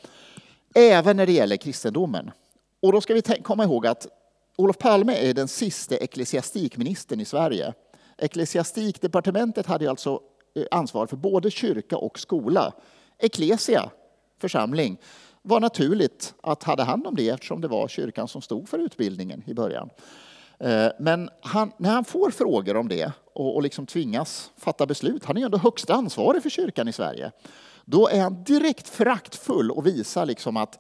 [0.76, 2.32] Även när det gäller kristendomen.
[2.82, 4.08] Och då ska vi komma ihåg att
[4.56, 7.74] Olof Palme är den sista ecklesiastikministern i Sverige.
[8.18, 10.20] Ecklesiastikdepartementet hade alltså
[10.56, 12.74] eh, ansvar för både kyrka och skola.
[13.20, 13.90] Ecclesia,
[14.42, 14.98] församling,
[15.44, 19.44] var naturligt att hade hand om det eftersom det var kyrkan som stod för utbildningen
[19.46, 19.90] i början.
[20.60, 25.26] Eh, men han, när han får frågor om det och, och liksom tvingas fatta beslut,
[25.26, 27.32] han är ju ändå högsta ansvarig för kyrkan i Sverige,
[27.86, 30.80] då är han direkt föraktfull och visar liksom att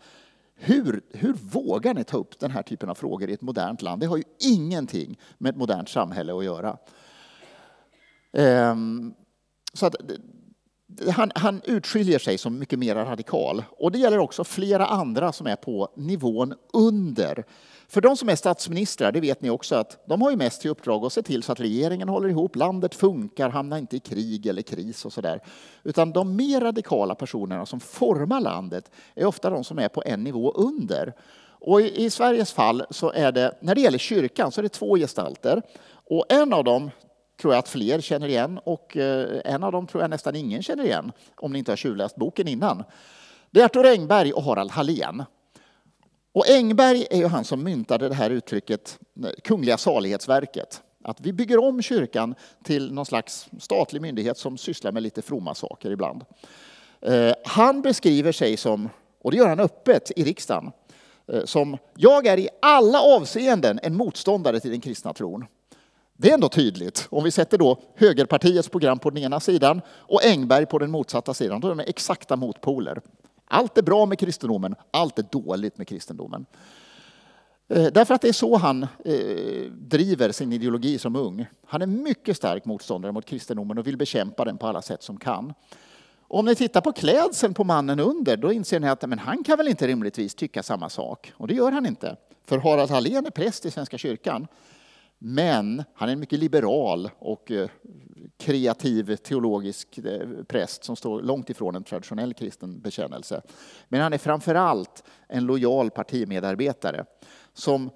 [0.55, 4.01] hur, hur vågar ni ta upp den här typen av frågor i ett modernt land?
[4.01, 6.77] Det har ju ingenting med ett modernt samhälle att göra.
[8.33, 9.13] Ehm,
[9.73, 9.95] så att,
[11.11, 13.63] han, han utskiljer sig som mycket mer radikal.
[13.69, 17.45] Och det gäller också flera andra som är på nivån under.
[17.87, 20.71] För de som är statsministrar, det vet ni också, att de har ju mest till
[20.71, 24.45] uppdrag att se till så att regeringen håller ihop, landet funkar, hamnar inte i krig
[24.45, 25.39] eller kris och sådär.
[25.83, 30.23] Utan de mer radikala personerna som formar landet är ofta de som är på en
[30.23, 31.13] nivå under.
[31.65, 34.69] Och i, i Sveriges fall så är det, när det gäller kyrkan, så är det
[34.69, 35.61] två gestalter.
[36.09, 36.89] Och en av dem
[37.41, 40.63] tror jag att fler känner igen och eh, en av dem tror jag nästan ingen
[40.63, 42.83] känner igen om ni inte har tjuvläst boken innan.
[43.51, 45.23] Det är Arthur Engberg och Harald Hallén.
[46.31, 50.81] Och Engberg är ju han som myntade det här uttrycket eh, Kungliga salighetsverket.
[51.03, 55.55] Att vi bygger om kyrkan till någon slags statlig myndighet som sysslar med lite fromma
[55.55, 56.25] saker ibland.
[57.01, 58.89] Eh, han beskriver sig som,
[59.21, 60.71] och det gör han öppet i riksdagen,
[61.45, 65.45] som jag är i alla avseenden en motståndare till den kristna tron.
[66.17, 67.07] Det är ändå tydligt.
[67.09, 71.33] Om vi sätter då högerpartiets program på den ena sidan och Engberg på den motsatta
[71.33, 73.01] sidan, då är de exakta motpoler.
[73.45, 76.45] Allt är bra med kristendomen, allt är dåligt med kristendomen.
[77.67, 81.45] Eh, därför att det är så han eh, driver sin ideologi som ung.
[81.65, 85.17] Han är mycket stark motståndare mot kristendomen och vill bekämpa den på alla sätt som
[85.17, 85.53] kan.
[86.27, 89.57] Om ni tittar på klädseln på mannen under, då inser ni att men han kan
[89.57, 91.33] väl inte rimligtvis tycka samma sak.
[91.37, 92.15] Och det gör han inte.
[92.45, 94.47] För Harald Hallén är präst i Svenska kyrkan.
[95.25, 97.69] Men han är en mycket liberal och eh,
[98.37, 103.41] kreativ teologisk eh, präst som står långt ifrån en traditionell kristen bekännelse.
[103.89, 107.05] Men han är framför allt en lojal partimedarbetare
[107.53, 107.89] som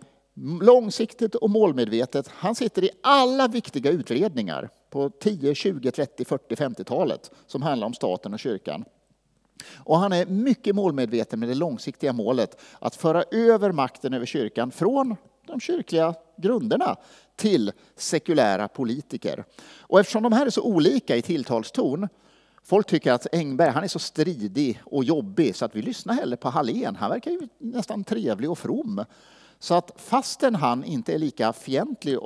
[0.62, 7.32] långsiktigt och målmedvetet, han sitter i alla viktiga utredningar på 10, 20, 30, 40, 50-talet
[7.48, 8.86] som handlar om staten och kyrkan.
[9.76, 14.72] Och han är mycket målmedveten med det långsiktiga målet att föra över makten över kyrkan
[14.72, 15.16] från
[15.48, 16.96] de kyrkliga grunderna
[17.36, 19.46] till sekulära politiker.
[19.80, 22.08] Och eftersom de här är så olika i tilltalston
[22.68, 26.38] Folk tycker att Engberg han är så stridig och jobbig så att vi lyssnar hellre
[26.38, 26.96] på Hallén.
[26.96, 29.04] Han verkar ju nästan trevlig och from.
[29.60, 32.20] Så att fastän han inte är lika fientlig eh,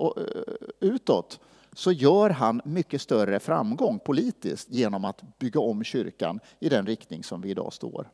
[0.79, 1.39] utåt
[1.73, 7.23] så gör han mycket större framgång politiskt genom att bygga om kyrkan i den riktning
[7.23, 8.09] som vi idag står.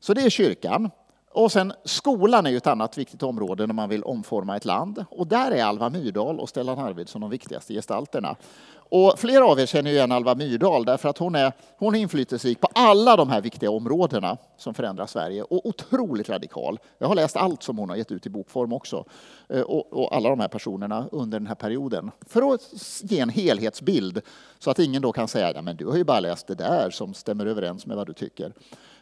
[0.00, 0.90] Så det är kyrkan.
[1.36, 5.04] Och sen skolan är ju ett annat viktigt område när man vill omforma ett land.
[5.10, 8.36] Och där är Alva Myrdal och Stellan Arvidsson de viktigaste gestalterna.
[8.74, 12.60] Och flera av er känner igen Alva Myrdal därför att hon är, hon är inflytelserik
[12.60, 16.78] på alla de här viktiga områdena som förändrar Sverige och otroligt radikal.
[16.98, 19.04] Jag har läst allt som hon har gett ut i bokform också
[19.48, 22.60] eh, och, och alla de här personerna under den här perioden för att
[23.02, 24.20] ge en helhetsbild
[24.58, 27.14] så att ingen då kan säga att du har ju bara läst det där som
[27.14, 28.52] stämmer överens med vad du tycker.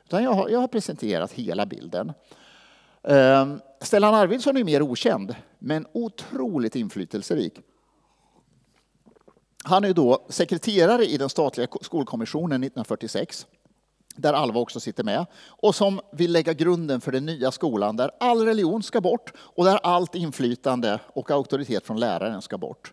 [0.05, 2.13] Utan jag har, jag har presenterat hela bilden.
[3.03, 7.59] Um, Stellan Arvidsson är mer okänd, men otroligt inflytelserik.
[9.65, 13.47] Han är då sekreterare i den statliga skolkommissionen 1946
[14.17, 18.11] där Alva också sitter med, och som vill lägga grunden för den nya skolan där
[18.21, 22.93] all religion ska bort och där allt inflytande och auktoritet från läraren ska bort.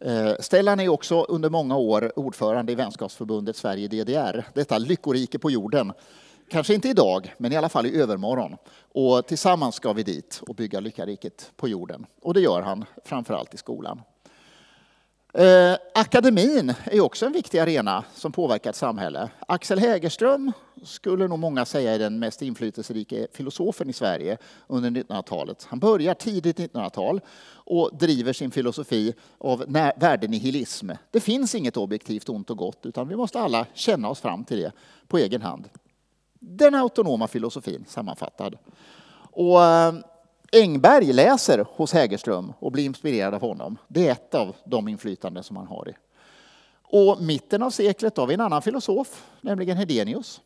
[0.00, 5.92] Ehm, Stellan är också under många år ordförande i vänskapsförbundet Sverige-DDR, detta lyckorike på jorden
[6.48, 8.56] Kanske inte idag, men i alla fall i övermorgon.
[8.92, 12.06] Och tillsammans ska vi dit och bygga lyckariket på jorden.
[12.22, 14.00] Och det gör han framförallt i skolan.
[15.34, 19.28] Eh, akademin är också en viktig arena som påverkar ett samhälle.
[19.48, 20.52] Axel Hägerström
[20.84, 25.66] skulle nog många säga är den mest inflytelserika filosofen i Sverige under 1900-talet.
[25.68, 29.64] Han börjar tidigt 1900-tal och driver sin filosofi av
[29.96, 30.90] värdenihilism.
[31.10, 34.58] Det finns inget objektivt ont och gott utan vi måste alla känna oss fram till
[34.60, 34.72] det
[35.08, 35.68] på egen hand
[36.48, 38.58] den autonoma filosofin sammanfattad.
[39.32, 39.94] Och eh,
[40.52, 43.76] Engberg läser hos Hägerström och blir inspirerad av honom.
[43.88, 45.88] Det är ett av de inflytanden som han har.
[45.88, 45.92] I.
[46.82, 50.40] Och mitten av seklet har vi en annan filosof, nämligen Hedenius,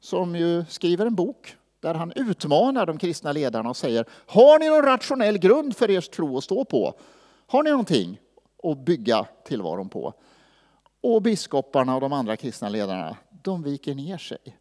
[0.00, 4.68] som ju skriver en bok där han utmanar de kristna ledarna och säger Har ni
[4.68, 6.94] någon rationell grund för er tro att stå på?
[7.46, 8.20] Har ni någonting
[8.62, 10.12] att bygga tillvaron på?
[11.00, 14.58] Och biskoparna och de andra kristna ledarna, de viker ner sig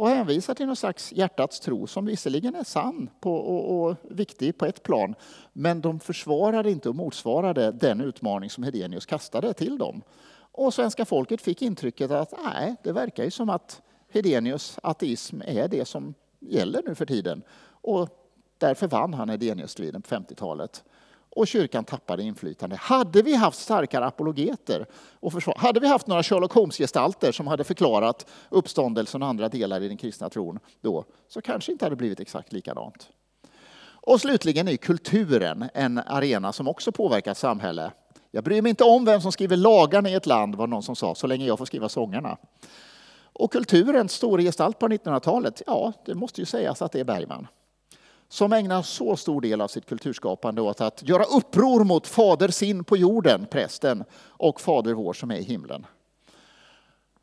[0.00, 4.58] och hänvisar till någon slags hjärtats tro som visserligen är sann på, och, och, viktig
[4.58, 5.14] på ett plan,
[5.52, 10.02] men de försvarade inte och motsvarade den utmaning som Hedenius kastade till dem.
[10.52, 13.82] Och svenska folket fick intrycket att nej, det verkar ju som att
[14.12, 17.42] Hedenius ateism är det som gäller nu för tiden.
[17.62, 18.08] Och
[18.58, 20.84] därför vann han Hedenius-striden på 50-talet
[21.30, 22.76] och kyrkan tappade inflytande.
[22.76, 24.86] Hade vi haft starkare apologeter
[25.20, 29.82] och försvar, hade vi haft några Sherlock Holmes-gestalter som hade förklarat uppståndelsen och andra delar
[29.82, 33.08] i den kristna tron då, så kanske inte hade blivit exakt likadant.
[34.02, 37.92] Och slutligen är kulturen en arena som också påverkar samhället.
[38.30, 40.96] Jag bryr mig inte om vem som skriver lagarna i ett land, var någon som
[40.96, 42.36] sa, så länge jag får skriva sångerna.
[43.32, 47.46] Och kulturens stora gestalt på 1900-talet, ja, det måste ju sägas att det är Bergman
[48.32, 52.84] som ägnar så stor del av sitt kulturskapande åt att göra uppror mot Fader sin
[52.84, 55.86] på jorden, prästen, och Fader vår som är i himlen.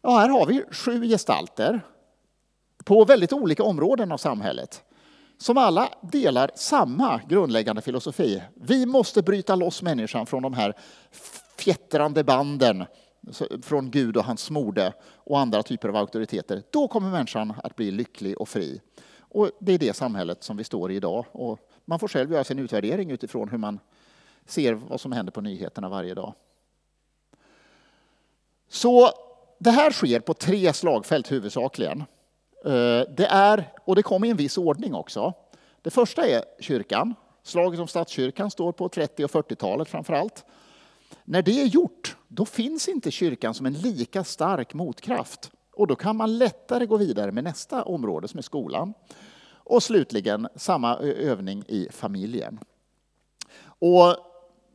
[0.02, 1.82] Ja, här har vi sju gestalter
[2.86, 4.84] på väldigt olika områden av samhället
[5.38, 8.43] som alla delar samma grundläggande filosofi.
[8.56, 10.74] Vi måste bryta loss människan från de här
[11.58, 12.86] fjättrande banden
[13.62, 16.63] från Gud och hans mode och andra typer av auktoriteter.
[16.72, 18.82] Då kommer människan att bli lycklig och fri.
[19.30, 21.26] Och det är det samhället som vi står i idag.
[21.32, 23.80] Och man får själv göra sin utvärdering utifrån hur man
[24.46, 26.34] ser vad som händer på nyheterna varje dag.
[28.70, 29.10] Så
[29.58, 32.04] det här sker på tre slagfält huvudsakligen.
[32.66, 35.34] Eh, det är, och det kommer i en viss ordning också.
[35.82, 37.16] Det första är kyrkan.
[37.44, 40.46] Slaget om statskyrkan står på 30 och 40-talet framför allt.
[41.24, 45.52] När det är gjort, då finns inte kyrkan som en lika stark motkraft.
[45.78, 48.94] Och då kan man lättare gå vidare med nästa område som är skolan.
[49.50, 52.60] Och slutligen samma övning i familjen.
[53.80, 54.16] Och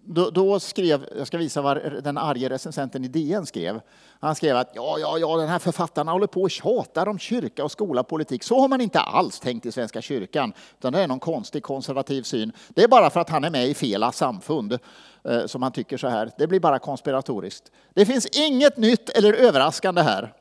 [0.05, 3.81] då, då, skrev, jag ska visa vad den arge recensenten i DN skrev.
[4.21, 7.65] Han skrev att ja, ja, ja, den här författaren håller på och tjatar om kyrka
[7.65, 8.43] och skola, politik.
[8.43, 12.23] Så har man inte alls tänkt i Svenska kyrkan, utan det är någon konstig konservativ
[12.23, 12.53] syn.
[12.69, 14.79] Det är bara för att han är med i fel samfund
[15.25, 16.31] eh, som han tycker så här.
[16.39, 17.73] Det blir bara konspiratoriskt.
[17.95, 20.33] Det finns inget nytt eller överraskande här.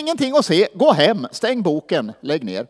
[0.00, 2.66] Ingenting att se, gå hem, stäng boken, lägg ner.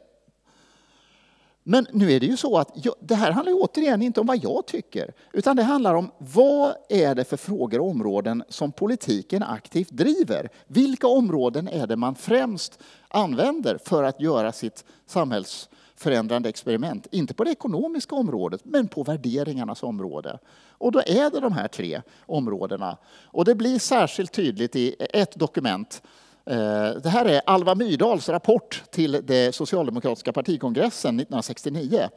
[1.69, 4.45] Men nu är det ju så att jag, det här handlar återigen inte om vad
[4.45, 9.43] jag tycker, utan det handlar om vad är det för frågor och områden som politiken
[9.43, 10.49] aktivt driver?
[10.67, 12.79] Vilka områden är det man främst
[13.09, 17.07] använder för att göra sitt samhällsförändrande experiment?
[17.11, 20.39] Inte på det ekonomiska området, men på värderingarnas område.
[20.71, 22.97] Och då är det de här tre områdena.
[23.25, 26.03] Och det blir särskilt tydligt i ett dokument
[26.51, 32.09] Eh, det här är Alva Myrdals rapport till den socialdemokratiska partikongressen 1969.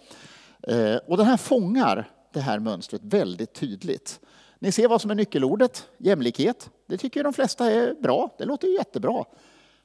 [0.63, 4.19] Eh, och den här fångar det här mönstret väldigt tydligt.
[4.59, 6.69] Ni ser vad som är nyckelordet, jämlikhet.
[6.87, 9.25] Det tycker de flesta är bra, det låter jättebra.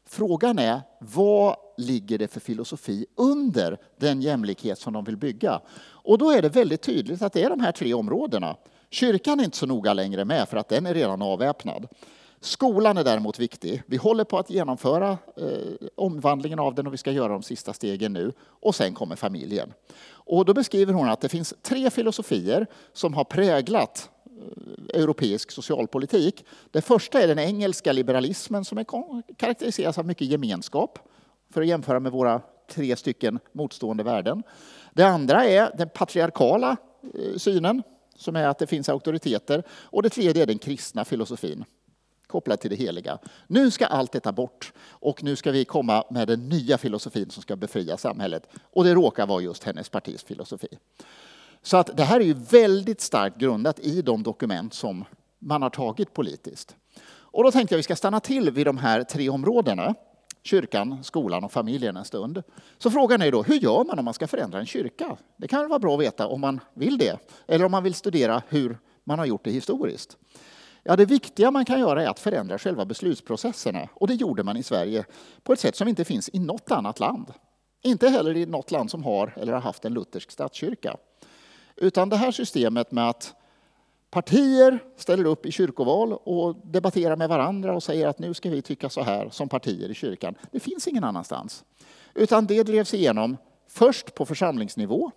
[0.06, 5.60] Frågan är, vad ligger det för filosofi under den jämlikhet som de vill bygga?
[5.86, 8.56] Och då är det väldigt tydligt att det är de här tre områdena.
[8.90, 11.86] Kyrkan är inte så noga längre med för att den är redan avväpnad.
[12.44, 13.82] Skolan är däremot viktig.
[13.86, 17.72] Vi håller på att genomföra eh, omvandlingen av den och vi ska göra de sista
[17.72, 18.32] stegen nu.
[18.40, 19.72] Och sen kommer familjen.
[20.06, 26.44] Och då beskriver hon att det finns tre filosofier som har präglat eh, europeisk socialpolitik.
[26.70, 28.86] Det första är den engelska liberalismen som är
[29.36, 30.98] karaktäriseras av mycket gemenskap,
[31.50, 32.40] för att jämföra med våra
[32.70, 34.42] tre stycken motstående värden.
[34.92, 36.76] Det andra är den patriarkala
[37.14, 37.82] eh, synen,
[38.16, 39.62] som är att det finns auktoriteter.
[39.70, 41.64] Och det tredje är den kristna filosofin,
[42.26, 43.18] kopplat till det heliga.
[43.46, 47.42] Nu ska allt detta bort och nu ska vi komma med den nya filosofin som
[47.42, 48.48] ska befria samhället.
[48.62, 50.68] Och det råkar vara just hennes partis filosofi.
[51.62, 55.04] Så att det här är ju väldigt starkt grundat i de dokument som
[55.38, 56.76] man har tagit politiskt.
[57.06, 59.94] Och då tänkte jag att vi ska stanna till vid de här tre områdena.
[60.42, 62.42] Kyrkan, skolan och familjen en stund.
[62.78, 65.16] Så frågan är då, hur gör man om man ska förändra en kyrka?
[65.36, 68.42] Det kan vara bra att veta om man vill det, eller om man vill studera
[68.48, 70.16] hur man har gjort det historiskt.
[70.86, 73.88] Ja, det viktiga man kan göra är att förändra själva beslutsprocesserna.
[73.94, 75.04] Och det gjorde man i Sverige
[75.42, 77.32] på ett sätt som inte finns i något annat land.
[77.82, 80.96] Inte heller i något land som har eller har haft en luthersk statskyrka.
[81.76, 83.34] Utan det här systemet med att
[84.10, 88.62] partier ställer upp i kyrkoval och debatterar med varandra och säger att nu ska vi
[88.62, 90.34] tycka så här som partier i kyrkan.
[90.52, 91.64] Det finns ingen annanstans.
[92.14, 93.36] Utan det drevs igenom
[93.68, 95.10] först på församlingsnivå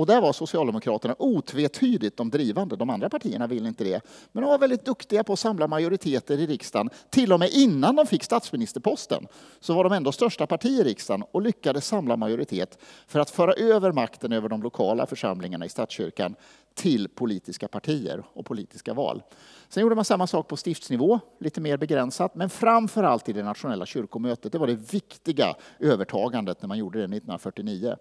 [0.00, 2.76] och där var Socialdemokraterna otvetydigt de drivande.
[2.76, 4.00] De andra partierna ville inte det.
[4.32, 6.90] Men de var väldigt duktiga på att samla majoriteter i riksdagen.
[7.10, 9.26] Till och med innan de fick statsministerposten
[9.60, 13.52] så var de ändå största parti i riksdagen och lyckades samla majoritet för att föra
[13.52, 16.34] över makten över de lokala församlingarna i statskyrkan
[16.74, 19.22] till politiska partier och politiska val.
[19.68, 23.42] Sen gjorde man samma sak på stiftsnivå, lite mer begränsat, men framför allt i det
[23.42, 24.52] nationella kyrkomötet.
[24.52, 27.96] Det var det viktiga övertagandet när man gjorde det 1949.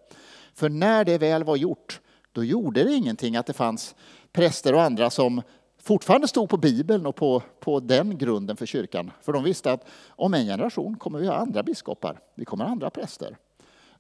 [0.54, 2.02] För när det väl var gjort,
[2.32, 3.96] då gjorde det ingenting att det fanns
[4.32, 5.42] präster och andra som
[5.82, 9.12] fortfarande stod på Bibeln och på, på den grunden för kyrkan.
[9.22, 12.72] För de visste att om en generation kommer vi ha andra biskopar, vi kommer ha
[12.72, 13.38] andra präster.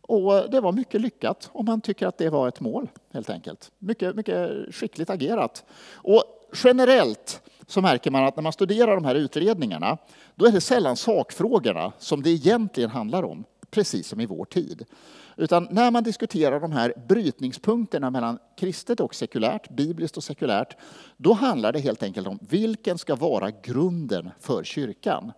[0.09, 3.71] Och det var mycket lyckat om man tycker att det var ett mål, helt enkelt.
[3.79, 5.65] Mycket, mycket skickligt agerat.
[5.93, 6.23] Och
[6.63, 9.97] generellt så märker man att när man studerar de här utredningarna,
[10.35, 14.85] då är det sällan sakfrågorna som det egentligen handlar om, precis som i vår tid.
[15.37, 20.77] Utan när man diskuterar de här brytningspunkterna mellan kristet och sekulärt, bibliskt och sekulärt,
[21.17, 25.31] då handlar det helt enkelt om vilken ska vara grunden för kyrkan.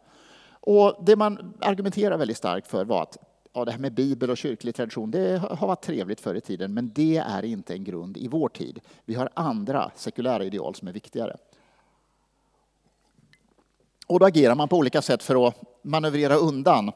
[0.50, 3.18] Och det man argumenterar väldigt starkt för var att
[3.54, 6.74] ja, det här med bibel och kyrklig tradition, det har varit trevligt förr i tiden,
[6.74, 8.80] men det är inte en grund i vår tid.
[9.06, 11.38] Vi har andra sekulära ideal som är viktigare.
[14.08, 16.92] Och då agerar man på olika sätt för att manövrera undan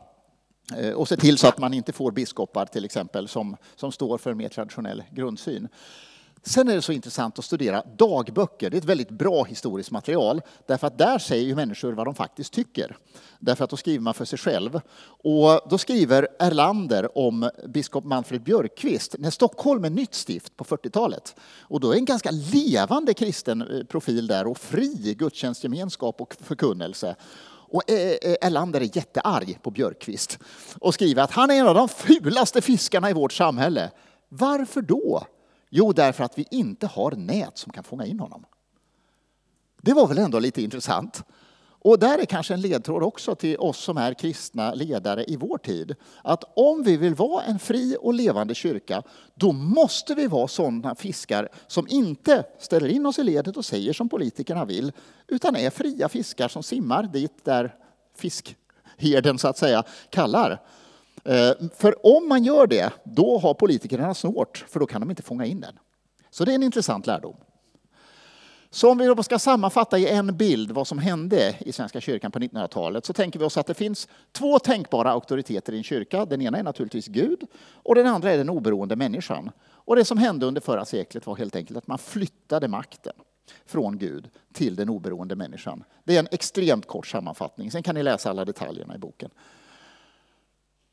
[0.75, 4.17] eh, och se till så att man inte får biskopar till exempel som, som står
[4.17, 5.67] för en mer traditionell grundsyn.
[6.47, 8.69] Sen är det så intressant att studera dagböcker.
[8.69, 12.15] Det är ett väldigt bra historiskt material därför att där säger ju människor vad de
[12.15, 12.97] faktiskt tycker.
[13.39, 14.81] Därför att då skriver man för sig själv.
[15.07, 21.35] Och då skriver Erlander om biskop Manfred Björkqvist när Stockholm är nytt stift på 40-talet.
[21.61, 27.15] Och då är en ganska levande kristen eh, profil där och fri gudstjänstgemenskap och förkunnelse.
[27.69, 30.39] Och eh, eh, Erlander är jättearg på Björkqvist
[30.79, 33.91] och skriver att han är en av de fulaste fiskarna i vårt samhälle.
[34.29, 35.27] Varför då?
[35.69, 38.45] Jo, därför att vi inte har nät som kan fånga in honom.
[39.81, 41.23] Det var väl ändå lite intressant.
[41.85, 45.57] Och där är kanske en ledtråd också till oss som är kristna ledare i vår
[45.57, 45.95] tid.
[46.23, 49.03] Att om vi vill vara en fri och levande kyrka,
[49.35, 53.93] då måste vi vara sådana fiskar som inte ställer in oss i ledet och säger
[53.93, 54.91] som politikerna vill,
[55.27, 57.75] utan är fria fiskar som simmar dit där
[58.17, 60.61] fiskherden så att säga kallar.
[61.25, 65.23] Eh, för om man gör det, då har politikerna svårt, för då kan de inte
[65.23, 65.79] fånga in den.
[66.29, 67.35] Så det är en intressant lärdom.
[68.69, 72.31] Så om vi då ska sammanfatta i en bild vad som hände i Svenska kyrkan
[72.31, 76.25] på 1900-talet så tänker vi oss att det finns två tänkbara auktoriteter i en kyrka.
[76.25, 79.51] Den ena är naturligtvis Gud och den andra är den oberoende människan.
[79.61, 83.13] Och det som hände under förra seklet var helt enkelt att man flyttade makten
[83.65, 85.83] från Gud till den oberoende människan.
[86.03, 87.71] Det är en extremt kort sammanfattning.
[87.71, 89.29] Sen kan ni läsa alla detaljerna i boken.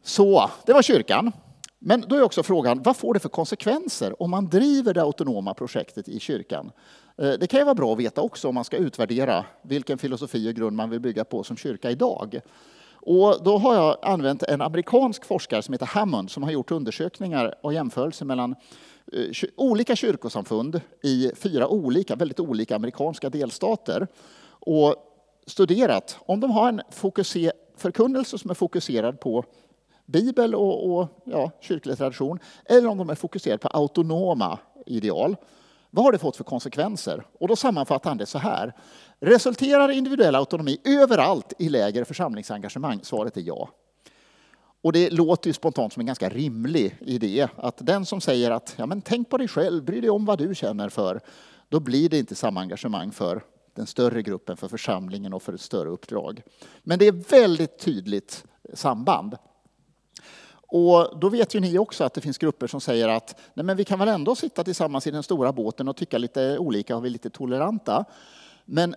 [0.03, 1.33] Så, det var kyrkan.
[1.79, 5.55] Men då är också frågan, vad får det för konsekvenser om man driver det autonoma
[5.55, 6.73] projektet i kyrkan?
[7.19, 10.51] Eh, det kan ju vara bra att veta också om man ska utvärdera vilken filosofi
[10.51, 12.41] och grund man vill bygga på som kyrka idag.
[12.95, 17.55] Och då har jag använt en amerikansk forskare som heter Hammond som har gjort undersökningar
[17.63, 18.55] och jämförelser mellan
[19.13, 24.07] eh, olika kyrkosamfund i fyra olika, väldigt olika amerikanska delstater
[24.49, 24.95] och
[25.47, 26.83] studerat om de har en
[27.77, 29.45] förkunnelse som är fokuserad på
[30.13, 35.37] bibel och, och ja, kyrklig tradition eller om de är fokuserade på autonoma ideal.
[35.91, 37.27] Vad har det fått för konsekvenser?
[37.41, 38.73] Och då sammanfattar han det så här.
[39.21, 43.01] Resulterar individuell autonomi överallt i lägre församlingsengagemang?
[43.03, 43.69] Svaret är ja.
[44.83, 47.49] Och det låter ju spontant som en ganska rimlig idé.
[47.57, 50.39] Att den som säger att ja, men tänk på dig själv, bry dig om vad
[50.39, 51.21] du känner för.
[51.69, 53.43] Då blir det inte samma engagemang för
[53.75, 56.43] den större gruppen, för församlingen och för ett större uppdrag.
[56.83, 58.45] Men det är väldigt tydligt
[58.75, 59.37] samband.
[60.75, 63.77] Och då vet ju ni också att det finns grupper som säger att nej men
[63.77, 67.05] vi kan väl ändå sitta tillsammans i den stora båten och tycka lite olika och
[67.05, 68.05] vi är lite toleranta.
[68.65, 68.95] Men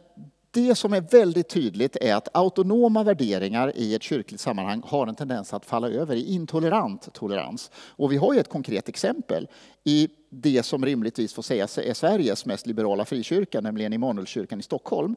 [0.51, 5.15] det som är väldigt tydligt är att autonoma värderingar i ett kyrkligt sammanhang har en
[5.15, 7.71] tendens att falla över i intolerant tolerans.
[7.75, 9.47] Och vi har ju ett konkret exempel
[9.83, 15.15] i det som rimligtvis får sägas är Sveriges mest liberala frikyrka, nämligen Immanuelskyrkan i Stockholm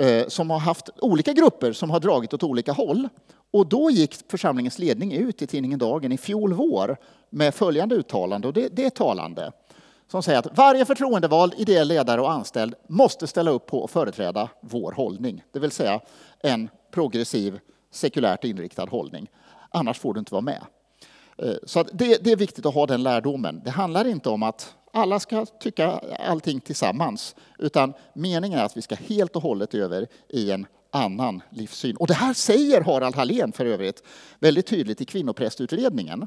[0.00, 3.08] eh, som har haft olika grupper som har dragit åt olika håll.
[3.50, 6.96] Och då gick församlingens ledning ut i tidningen Dagen i fjol vår
[7.30, 9.52] med följande uttalande, och det, det är talande,
[10.10, 14.48] som säger att varje förtroendevald, ideell ledare och anställd måste ställa upp på och företräda
[14.60, 16.00] vår hållning, det vill säga
[16.40, 17.58] en progressiv,
[17.90, 19.30] sekulärt inriktad hållning.
[19.70, 20.62] Annars får du inte vara med.
[21.38, 23.60] Eh, så det, det, är viktigt att ha den lärdomen.
[23.64, 28.82] Det handlar inte om att alla ska tycka allting tillsammans, utan meningen är att vi
[28.82, 31.96] ska helt och hållet över i en annan livssyn.
[31.96, 34.02] Och det här säger Harald Hallén för övrigt
[34.38, 36.26] väldigt tydligt i kvinnoprästutredningen.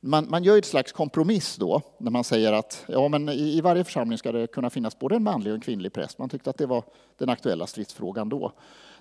[0.00, 3.60] Man, man gör ett slags kompromiss då, när man säger att ja, men i, i
[3.60, 6.18] varje församling ska det kunna finnas både en manlig och en kvinnlig präst.
[6.18, 6.84] Man tyckte att det var
[7.18, 8.52] den aktuella stridsfrågan då.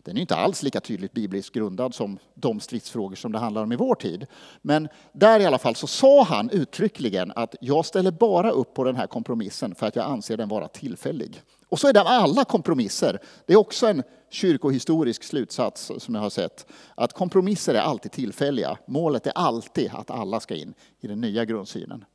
[0.03, 3.71] Den är inte alls lika tydligt bibliskt grundad som de stridsfrågor som det handlar om
[3.71, 4.25] i vår tid.
[4.61, 8.83] Men där i alla fall så sa han uttryckligen att jag ställer bara upp på
[8.83, 11.41] den här kompromissen för att jag anser den vara tillfällig.
[11.69, 13.19] Och så är det med alla kompromisser.
[13.45, 16.65] Det är också en kyrkohistorisk slutsats som jag har sett.
[16.95, 18.77] Att kompromisser är alltid tillfälliga.
[18.87, 22.05] Målet är alltid att alla ska in i den nya grundsynen.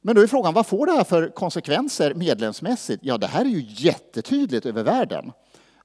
[0.00, 3.04] Men då är frågan, vad får det här för konsekvenser medlemsmässigt?
[3.04, 5.32] Ja, det här är ju jättetydligt över världen.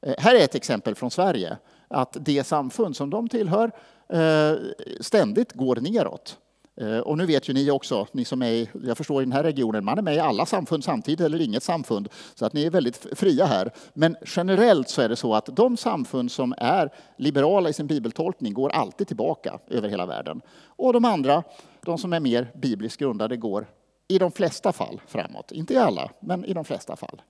[0.02, 3.72] Eh, här är ett exempel från Sverige, att det samfund som de tillhör
[4.10, 4.58] eh,
[5.02, 6.38] ständigt går neråt.
[6.82, 9.32] Eh, och nu vet ju ni också, ni som är i, jag förstår i den
[9.32, 12.64] här regionen, man är med i alla samfund samtidigt eller inget samfund, så att ni
[12.64, 13.72] är väldigt fria här.
[13.93, 18.54] Men generellt så är det så att de samfund som är liberala i sin bibeltolkning
[18.54, 20.41] går alltid tillbaka över hela världen.
[20.66, 21.43] Och de andra,
[21.82, 23.68] de som är mer bibliskt grundade, går
[24.08, 25.52] i de flesta fall framåt.
[25.52, 27.22] Inte i alla, men i de flesta fall.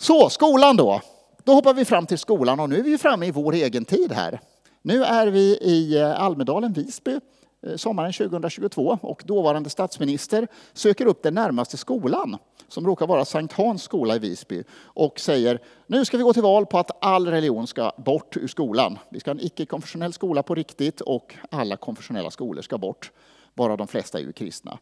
[0.00, 1.00] Så, skolan då.
[1.44, 4.12] Då hoppar vi fram till skolan och nu är vi framme i vår egen tid
[4.12, 4.40] här.
[4.82, 7.20] Nu är vi i eh, Almedalen, Visby,
[7.66, 12.36] eh, sommaren 2022 och dåvarande statsminister söker upp den närmaste skolan
[12.68, 16.42] som råkar vara Sankt Hans skola i Visby och säger nu ska vi gå till
[16.42, 18.98] val på att all religion ska bort ur skolan.
[19.10, 23.12] Vi ska ha en icke-konfessionell skola på riktigt och alla konfessionella skolor ska bort,
[23.54, 24.78] bara de flesta är ju kristna.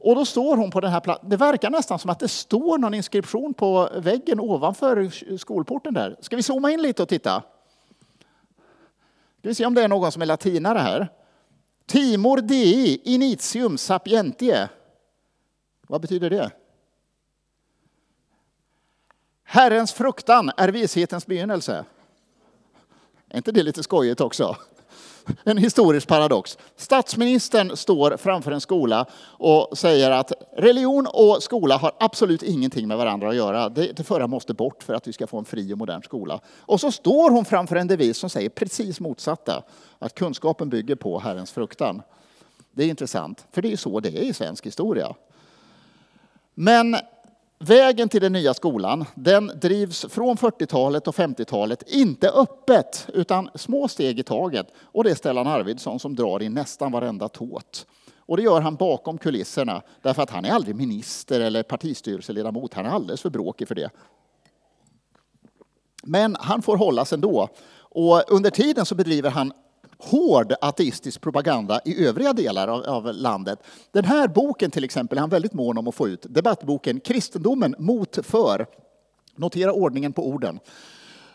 [0.00, 1.28] Och då står hon på den här platsen.
[1.28, 6.16] Det verkar nästan som att det står någon inskription på väggen ovanför skolporten där.
[6.20, 7.42] Ska vi zooma in lite och titta?
[9.38, 11.08] Ska vi se om det är någon som är latinare här.
[11.86, 14.68] Timor Dei initium sapientie.
[15.86, 16.50] Vad betyder det?
[19.42, 21.84] Herrens fruktan är vishetens begynnelse.
[23.28, 24.56] Är inte det lite skojigt också?
[25.44, 26.58] En historisk paradox.
[26.76, 32.96] Statsministern står framför en skola och säger att religion och skola har absolut ingenting med
[32.96, 33.68] varandra att göra.
[33.68, 36.40] Det, det förra måste bort för att vi ska få en fri och modern skola.
[36.60, 39.62] Och så står hon framför en devis som säger precis motsatta.
[39.98, 42.02] Att kunskapen bygger på Herrens fruktan.
[42.72, 45.14] Det är intressant, för det är så det är i svensk historia.
[46.54, 46.96] Men
[47.64, 53.88] Vägen till den nya skolan den drivs från 40-talet och 50-talet, inte öppet, utan små
[53.88, 54.66] steg i taget.
[54.82, 57.86] Och det är Stellan Arvidsson som drar i nästan varenda tåt.
[58.18, 62.74] Och det gör han bakom kulisserna, därför att han är aldrig minister eller partistyrelseledamot.
[62.74, 63.90] Han är alldeles för bråkig för det.
[66.02, 67.48] Men han får hållas ändå.
[67.78, 69.52] Och under tiden så bedriver han
[70.00, 73.58] hård ateistisk propaganda i övriga delar av, av, landet.
[73.92, 76.26] Den här boken till exempel är han väldigt mån om att få ut.
[76.28, 78.66] Debattboken Kristendomen mot för.
[79.36, 80.60] Notera ordningen på orden.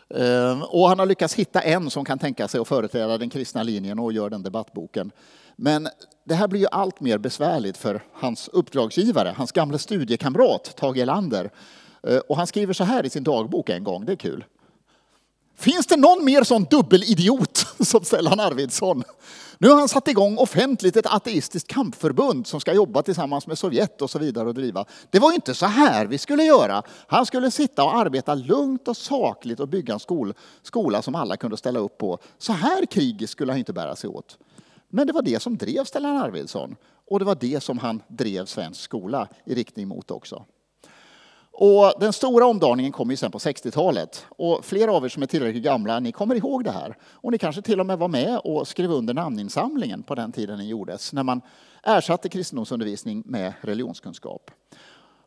[0.10, 3.64] Ehm, och han har lyckats hitta en som kan tänka sig att företräda den kristna
[3.64, 5.12] linjen och gör den debattboken.
[5.56, 5.88] Men
[6.24, 11.52] det här blir ju allt mer besvärligt för hans uppdragsgivare, hans gamla studiekamrat Tage Erlander.
[12.08, 14.46] Ehm, och han skriver så här i sin dagbok en gång, det är kul.
[15.58, 19.04] Finns det någon mer sån dubbelidiot som Stellan Arvidsson?
[19.58, 24.02] Nu har han satt igång offentligt ett ateistiskt kampförbund som ska jobba tillsammans med Sovjet
[24.02, 24.86] och så vidare och driva.
[25.10, 26.84] Det var ju inte så här vi skulle göra.
[27.08, 31.38] Han skulle sitta och arbeta lugnt och sakligt och bygga en skol, skola som alla
[31.38, 32.20] kunde ställa upp på.
[32.38, 34.38] Så här krigiskt skulle han inte bära sig åt.
[34.90, 36.76] Men det var det som drev Stellan Arvidsson
[37.08, 40.46] och det var det som han drev svensk skola i riktning mot också.
[41.58, 44.26] Och den stora omdaningen kom ju sen på 60-talet.
[44.30, 46.98] Och flera av er som är tillräckligt gamla, ni kommer ihåg det här.
[47.04, 50.58] Och ni kanske till och med var med och skrev under namninsamlingen på den tiden
[50.58, 51.42] den gjordes, när man
[51.84, 54.52] ersatte kristendomsundervisning med religionskunskap.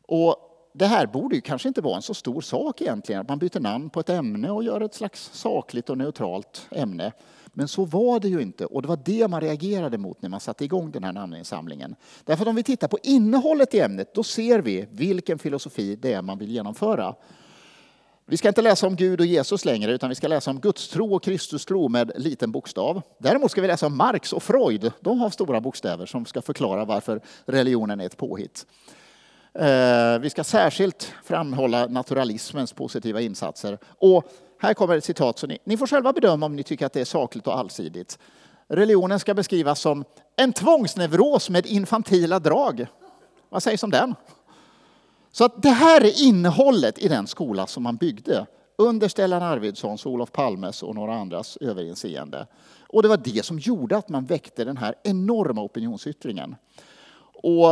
[0.06, 0.36] Och
[0.72, 3.60] det här borde ju kanske inte vara en så stor sak egentligen, att man byter
[3.60, 7.12] namn på ett ämne och gör ett slags sakligt och neutralt ämne.
[7.58, 10.40] Men så var det ju inte och det var det man reagerade mot när man
[10.40, 11.96] satte igång den här namninsamlingen.
[12.24, 16.12] Därför att om vi tittar på innehållet i ämnet då ser vi vilken filosofi det
[16.12, 17.14] är man vill genomföra.
[18.26, 21.14] Vi ska inte läsa om Gud och Jesus längre utan vi ska läsa om gudstro
[21.14, 23.02] och Kristus tro med liten bokstav.
[23.18, 24.92] Däremot ska vi läsa om Marx och Freud.
[25.00, 28.66] De har stora bokstäver som ska förklara varför religionen är ett påhitt.
[29.54, 34.24] Eh, vi ska särskilt framhålla naturalismens positiva insatser och
[34.58, 37.00] här kommer ett citat, så ni, ni får själva bedöma om ni tycker att det
[37.00, 38.18] är sakligt och allsidigt.
[38.68, 40.04] Religionen ska beskrivas som
[40.36, 42.86] en tvångsneuros med infantila drag.
[43.48, 44.14] Vad sägs om den?
[45.32, 48.46] Så att det här är innehållet i den skola som man byggde
[48.76, 52.46] under Stellan Arvidssons, Olof Palmes och några andras överinseende.
[52.88, 56.56] Och det var det som gjorde att man väckte den här enorma opinionsyttringen.
[57.42, 57.68] Och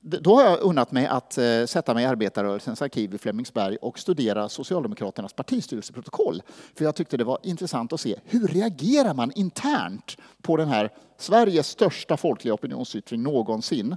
[0.00, 3.98] då har jag unnat mig att eh, sätta mig i arbetarrörelsens arkiv i Flemingsberg och
[3.98, 6.42] studera Socialdemokraternas partistyrelseprotokoll.
[6.74, 10.92] För jag tyckte det var intressant att se hur reagerar man internt på den här
[11.18, 13.96] Sveriges största folkliga opinionsyttring någonsin.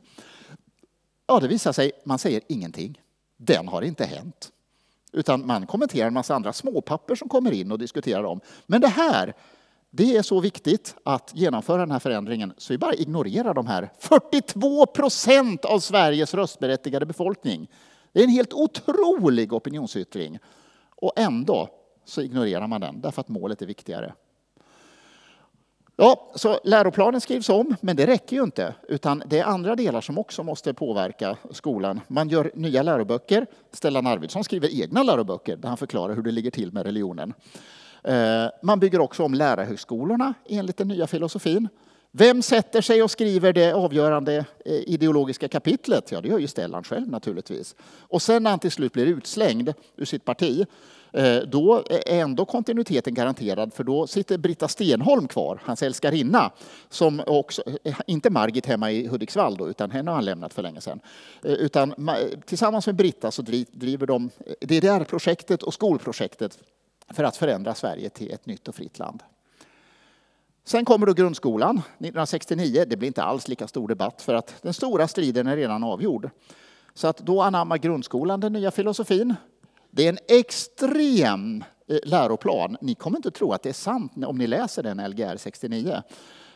[1.27, 3.01] Ja, det visar sig, man säger ingenting.
[3.37, 4.51] Den har inte hänt.
[5.11, 8.39] Utan man kommenterar en massa andra småpapper som kommer in och diskuterar dem.
[8.65, 9.33] Men det här,
[9.95, 13.89] det är så viktigt att genomföra den här förändringen så vi bara ignorerar de här
[13.99, 17.69] 42 procent av Sveriges röstberättigade befolkning.
[18.13, 20.39] Det är en helt otrolig opinionsyttring.
[20.95, 21.69] Och ändå
[22.05, 24.13] så ignorerar man den därför att målet är viktigare.
[25.95, 28.75] Ja, så läroplanen skrivs om, men det räcker ju inte.
[28.87, 32.01] Utan det är andra delar som också måste påverka skolan.
[32.07, 33.47] Man gör nya läroböcker.
[33.71, 37.33] Stellan Arvidsson skriver egna läroböcker där han förklarar hur det ligger till med religionen.
[38.03, 41.69] Eh, man bygger också om lärarhögskolorna enligt den nya filosofin.
[42.11, 46.11] Vem sätter sig och skriver det avgörande eh, ideologiska kapitlet?
[46.11, 47.75] Ja, det gör ju Stellan själv naturligtvis.
[47.99, 50.65] Och sen när han till slut blir utslängd ur sitt parti,
[51.11, 56.51] eh, då är ändå kontinuiteten garanterad, för då sitter Britta Stenholm kvar, hans älskarinna,
[56.89, 57.63] som också,
[58.07, 60.99] inte Margit hemma i Hudiksvall då, utan henne har han lämnat för länge sedan.
[61.41, 61.93] Utan
[62.45, 63.41] tillsammans med Britta så
[63.71, 64.29] driver de
[64.61, 66.59] DDR-projektet och skolprojektet
[67.09, 69.23] för att förändra Sverige till ett nytt och fritt land.
[70.65, 72.85] Sen kommer då grundskolan 1969.
[72.87, 76.29] Det blir inte alls lika stor debatt för att den stora striden är redan avgjord.
[76.93, 79.35] Så att då anammar grundskolan den nya filosofin.
[79.91, 82.77] Det är en extrem eh, läroplan.
[82.81, 86.01] Ni kommer inte tro att det är sant om ni läser den Lgr 69.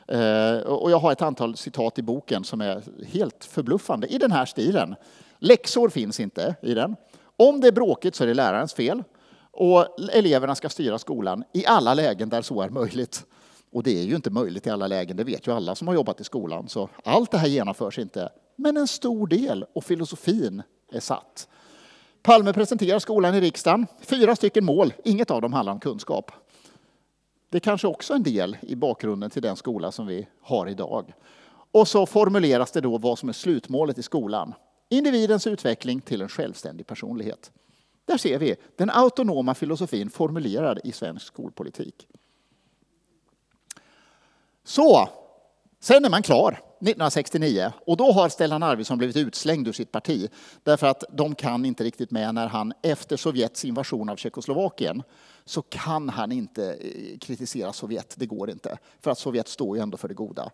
[0.07, 4.31] Eh, och jag har ett antal citat i boken som är helt förbluffande i den
[4.31, 4.95] här stilen.
[5.39, 6.95] Läxor finns inte i den.
[7.37, 9.03] Om det är bråkigt så är det lärarens fel.
[9.59, 13.25] Och eleverna ska styra skolan i alla lägen där så är möjligt.
[13.71, 15.95] Och det är ju inte möjligt i alla lägen, det vet ju alla som har
[15.95, 16.69] jobbat i skolan.
[16.69, 21.47] Så allt det här genomförs inte, men en stor del och filosofin är satt.
[22.21, 23.87] Palme presenterar skolan i riksdagen.
[24.01, 26.31] Fyra stycken mål, inget av dem handlar om kunskap.
[27.49, 31.13] Det är kanske också en del i bakgrunden till den skola som vi har idag.
[31.71, 34.53] Och så formuleras det då vad som är slutmålet i skolan.
[34.89, 37.51] Individens utveckling till en självständig personlighet.
[38.07, 42.07] Där ser vi den autonoma filosofin formulerad i svensk skolpolitik.
[44.63, 45.09] Så,
[45.79, 50.29] sen är man klar 1969 och då har Stellan Arvidsson blivit utslängd ur sitt parti
[50.63, 55.03] därför att de kan inte riktigt med när han efter Sovjets invasion av Tjeckoslovakien
[55.45, 58.77] så kan han inte eh, kritisera Sovjet, det går inte.
[59.01, 60.51] För att Sovjet står ju ändå för det goda.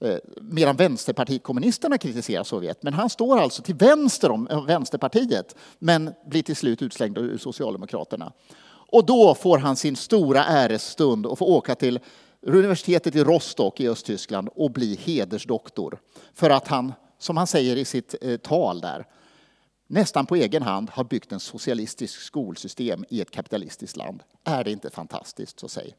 [0.00, 2.82] Eh, medan Vänsterpartiet kommunisterna kritiserar Sovjet.
[2.82, 7.38] Men han står alltså till vänster om eh, Vänsterpartiet, men blir till slut utslängd ur
[7.38, 8.32] Socialdemokraterna.
[8.68, 12.00] Och då får han sin stora äresstund och får åka till
[12.42, 15.98] universitetet i Rostock i Östtyskland och bli hedersdoktor.
[16.34, 19.06] För att han, som han säger i sitt eh, tal där,
[19.86, 24.22] nästan på egen hand har byggt en socialistisk skolsystem i ett kapitalistiskt land.
[24.44, 25.60] Är det inte fantastiskt?
[25.60, 25.96] Så säg.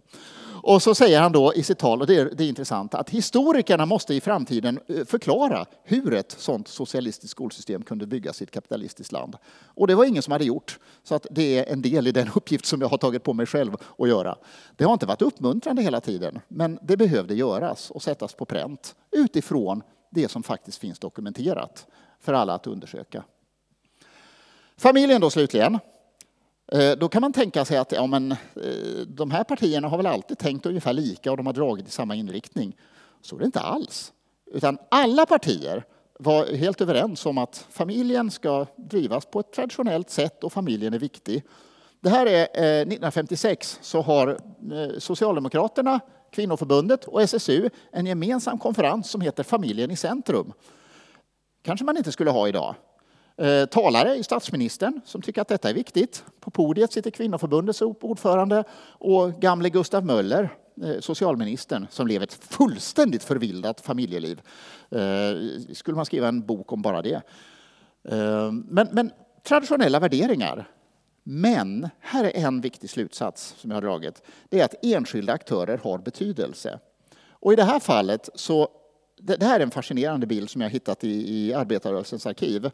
[0.63, 3.09] Och så säger han då i sitt tal, och det är, det är intressant, att
[3.09, 8.51] historikerna måste i framtiden eh, förklara hur ett sådant socialistiskt skolsystem kunde byggas i ett
[8.51, 9.35] kapitalistiskt land.
[9.65, 12.29] Och det var ingen som hade gjort, så att det är en del i den
[12.35, 14.37] uppgift som jag har tagit på mig själv att göra.
[14.75, 18.95] Det har inte varit uppmuntrande hela tiden, men det behövde göras och sättas på pränt
[19.11, 21.87] utifrån det som faktiskt finns dokumenterat
[22.21, 23.23] för alla att undersöka.
[24.79, 25.79] Familjen då slutligen.
[26.71, 28.37] Eh, då kan man tänka sig att ja, men, eh,
[29.07, 32.15] de här partierna har väl alltid tänkt ungefär lika och de har dragit i samma
[32.15, 32.75] inriktning.
[33.21, 34.13] Så är det inte alls.
[34.45, 35.83] Utan alla partier
[36.19, 40.99] var helt överens om att familjen ska drivas på ett traditionellt sätt och familjen är
[40.99, 41.43] viktig.
[41.99, 44.37] Det här är eh, 1956 så har
[44.99, 45.99] Socialdemokraterna,
[46.31, 50.53] Kvinnoförbundet och SSU en gemensam konferens som heter Familjen i centrum.
[51.61, 52.75] kanske man inte skulle ha idag.
[53.37, 56.23] Eh, talare är statsministern som tycker att detta är viktigt.
[56.39, 60.49] På podiet sitter Kvinnoförbundets ordförande och gamle Gustav Möller,
[60.83, 64.41] eh, socialministern, som lever ett fullständigt förvildat familjeliv.
[64.89, 67.21] Eh, skulle man skriva en bok om bara det.
[68.09, 69.11] Eh, men, men
[69.43, 70.69] traditionella värderingar.
[71.23, 74.21] Men här är en viktig slutsats som jag har dragit.
[74.49, 76.79] Det är att enskilda aktörer har betydelse.
[77.29, 78.67] Och i det här fallet så,
[79.21, 82.69] det här är en fascinerande bild som jag hittat i, i arbetarrörelsens arkiv.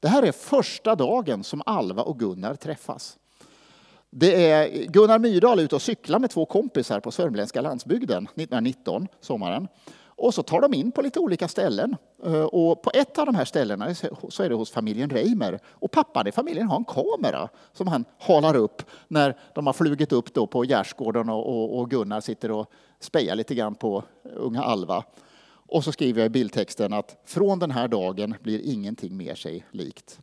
[0.00, 3.18] Det här är första dagen som Alva och Gunnar träffas.
[4.10, 9.08] Det är Gunnar Myrdal är ute och cyklar med två kompisar på sörmländska landsbygden 1919,
[9.20, 9.68] sommaren.
[10.04, 11.96] Och så tar de in på lite olika ställen.
[12.24, 13.94] Eh, och på ett av de här ställena
[14.28, 15.60] så är det hos familjen Reimer.
[15.66, 20.12] Och pappan i familjen har en kamera som han halar upp när de har flugit
[20.12, 22.70] upp då på gärdsgården och Gunnar sitter och
[23.00, 24.04] spejar lite grann på
[24.36, 25.04] unga Alva.
[25.68, 29.64] Och så skriver jag i bildtexten att från den här dagen blir ingenting mer sig
[29.70, 30.20] likt.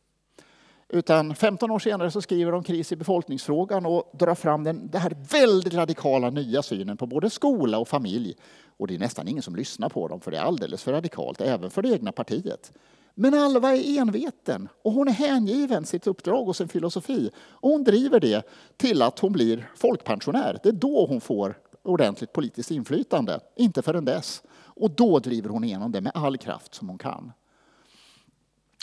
[0.90, 5.02] Utan 15 år senare så skriver de kris i befolkningsfrågan och drar fram den, den
[5.02, 8.36] här väldigt radikala nya synen på både skola och familj.
[8.78, 11.42] Och det är nästan ingen som lyssnar på dem för det är alldeles för radikalt,
[11.42, 12.72] även för det egna partiet.
[13.14, 17.30] Men Alva är enveten och hon är hängiven sitt uppdrag och sin filosofi.
[17.38, 20.60] Och hon driver det till att hon blir folkpensionär.
[20.64, 24.42] Det är då hon får ordentligt politiskt inflytande, inte förrän dess.
[24.76, 27.32] Och då driver hon igenom det med all kraft som hon kan.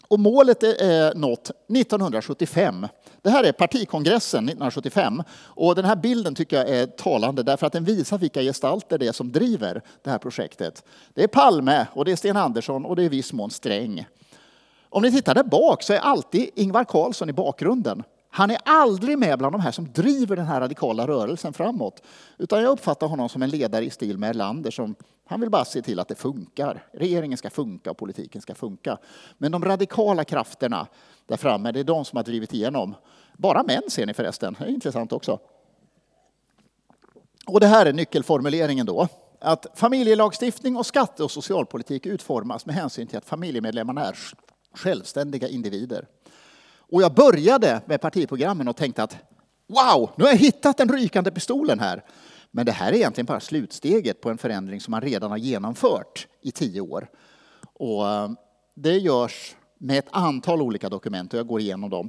[0.08, 2.86] Och målet är eh, nått 1975.
[3.22, 5.22] Det här är partikongressen 1975.
[5.32, 9.06] Och den här bilden tycker jag är talande därför att den visar vilka gestalter det
[9.06, 10.84] är som driver det här projektet.
[11.14, 14.06] Det är Palme, och det är Sten Andersson och det är i viss mån Sträng.
[14.88, 18.02] Om ni tittar där bak så är alltid Ingvar Carlsson i bakgrunden.
[18.34, 22.02] Han är aldrig med bland de här som driver den här radikala rörelsen framåt.
[22.38, 25.64] Utan jag uppfattar honom som en ledare i stil med Erlander som han vill bara
[25.64, 26.86] se till att det funkar.
[26.92, 28.98] Regeringen ska funka och politiken ska funka.
[29.38, 30.86] Men de radikala krafterna
[31.26, 32.94] där framme, det är de som har drivit igenom.
[33.36, 35.38] Bara män ser ni förresten, det är intressant också.
[37.46, 39.08] Och det här är nyckelformuleringen då.
[39.40, 44.16] Att familjelagstiftning och skatte och socialpolitik utformas med hänsyn till att familjemedlemmarna är
[44.74, 46.06] självständiga individer.
[46.92, 49.16] Och jag började med partiprogrammen och tänkte att
[49.68, 52.04] wow, nu har jag hittat den rykande pistolen här.
[52.50, 56.26] Men det här är egentligen bara slutsteget på en förändring som man redan har genomfört
[56.42, 57.08] i tio år.
[57.74, 58.30] Och eh,
[58.74, 62.08] det görs med ett antal olika dokument och jag går igenom dem.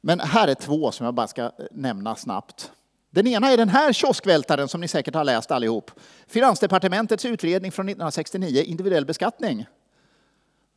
[0.00, 2.72] Men här är två som jag bara ska eh, nämna snabbt.
[3.10, 5.90] Den ena är den här kioskvältaren som ni säkert har läst allihop.
[6.26, 9.66] Finansdepartementets utredning från 1969, individuell beskattning.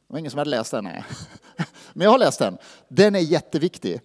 [0.07, 1.03] Det var ingen som hade läst den, nej.
[1.93, 2.57] Men jag har läst den.
[2.87, 4.01] Den är jätteviktig.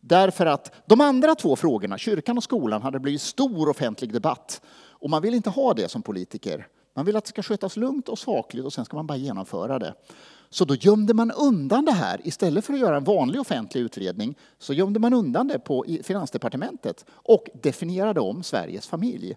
[0.00, 4.60] Därför att de andra två frågorna, kyrkan och skolan, hade blivit stor offentlig debatt.
[4.90, 6.66] Och man vill inte ha det som politiker.
[6.94, 9.78] Man vill att det ska skötas lugnt och sakligt och sen ska man bara genomföra
[9.78, 9.94] det.
[10.50, 12.20] Så då gömde man undan det här.
[12.24, 17.04] Istället för att göra en vanlig offentlig utredning så gömde man undan det på Finansdepartementet
[17.10, 19.36] och definierade om Sveriges familj.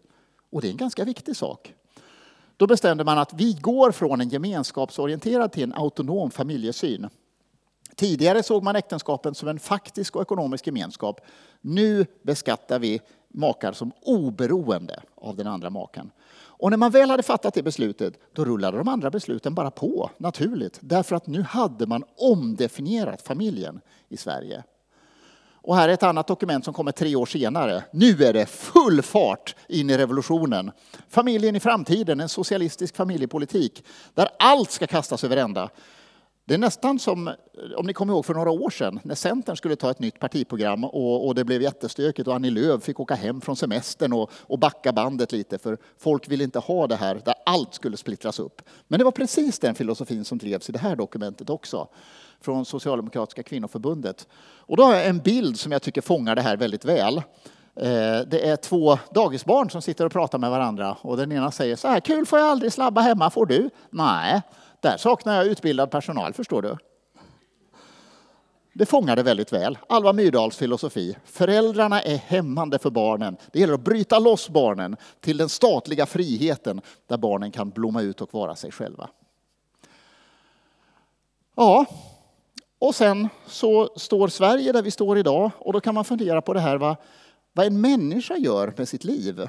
[0.52, 1.74] Och det är en ganska viktig sak.
[2.62, 7.10] Då bestämde man att vi går från en gemenskapsorienterad till en autonom familjesyn.
[7.96, 11.22] Tidigare såg man äktenskapen som en faktisk och ekonomisk gemenskap.
[11.62, 13.02] Nu beskattar vi
[13.34, 16.12] makar som oberoende av den andra maken.
[16.34, 20.10] Och när man väl hade fattat det beslutet, då rullade de andra besluten bara på
[20.18, 20.80] naturligt.
[20.82, 24.64] Därför att nu hade man omdefinierat familjen i Sverige.
[25.64, 27.84] Och här är ett annat dokument som kommer tre år senare.
[27.92, 30.72] Nu är det full fart in i revolutionen.
[31.10, 35.70] Familjen i framtiden, en socialistisk familjepolitik där allt ska kastas över ända.
[36.46, 37.34] Det är nästan som,
[37.76, 40.84] om ni kommer ihåg för några år sedan, när Centern skulle ta ett nytt partiprogram
[40.84, 44.60] och, och det blev jättestökigt och Annie Lööf fick åka hem från semestern och, och
[44.60, 48.62] backa bandet lite för folk ville inte ha det här där allt skulle splittras upp.
[48.88, 51.88] Men det var precis den filosofin som drevs i det här dokumentet också
[52.42, 54.28] från Socialdemokratiska kvinnoförbundet.
[54.44, 57.18] Och då har jag en bild som jag tycker fångar det här väldigt väl.
[57.76, 61.76] Eh, det är två dagisbarn som sitter och pratar med varandra och den ena säger
[61.76, 63.70] så här, kul får jag aldrig slabba hemma, får du?
[63.90, 64.42] Nej,
[64.80, 66.78] där saknar jag utbildad personal, förstår du.
[68.74, 69.78] Det fångar det väldigt väl.
[69.90, 71.18] Alva Myrdals filosofi.
[71.26, 73.38] Föräldrarna är hämmande för barnen.
[73.52, 78.22] Det gäller att bryta loss barnen till den statliga friheten där barnen kan blomma ut
[78.22, 79.10] och vara sig själva.
[81.56, 81.86] Ja,
[82.82, 86.54] och sen så står Sverige där vi står idag och då kan man fundera på
[86.54, 86.96] det här vad,
[87.54, 89.48] vad en människa gör med sitt liv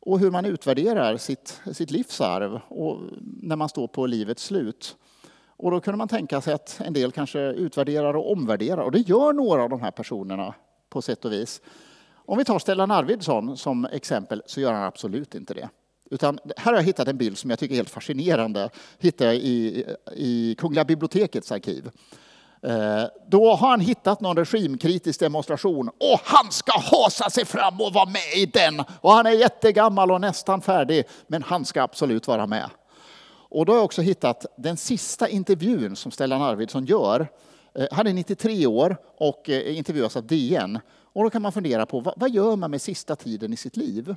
[0.00, 3.00] och hur man utvärderar sitt, sitt livsarv och
[3.42, 4.96] när man står på livets slut.
[5.46, 9.08] Och då kunde man tänka sig att en del kanske utvärderar och omvärderar och det
[9.08, 10.54] gör några av de här personerna
[10.88, 11.60] på sätt och vis.
[12.14, 15.68] Om vi tar Stellan Arvidsson som exempel så gör han absolut inte det.
[16.10, 18.70] Utan här har jag hittat en bild som jag tycker är helt fascinerande.
[18.98, 19.84] Hittade jag i,
[20.16, 21.90] i Kungliga bibliotekets arkiv.
[22.62, 27.92] Eh, då har han hittat någon regimkritisk demonstration och han ska hasa sig fram och
[27.92, 28.82] vara med i den.
[29.00, 32.70] Och han är jättegammal och nästan färdig, men han ska absolut vara med.
[33.48, 37.28] Och då har jag också hittat den sista intervjun som Stellan Arvidsson gör.
[37.74, 40.78] Eh, han är 93 år och eh, intervjuas av DN.
[41.12, 44.14] Och då kan man fundera på vad gör man med sista tiden i sitt liv?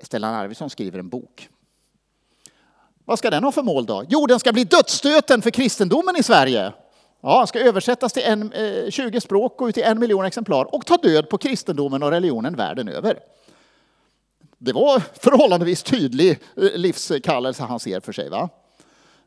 [0.00, 1.48] Stellan Arvidsson skriver en bok.
[3.04, 4.04] Vad ska den ha för mål då?
[4.08, 6.72] Jo, den ska bli dödsstöten för kristendomen i Sverige.
[7.20, 10.86] Ja, ska översättas till en, eh, 20 språk, gå ut i en miljon exemplar och
[10.86, 13.18] ta död på kristendomen och religionen världen över.
[14.58, 18.28] Det var förhållandevis tydlig eh, livskallelse han ser för sig.
[18.28, 18.48] Va?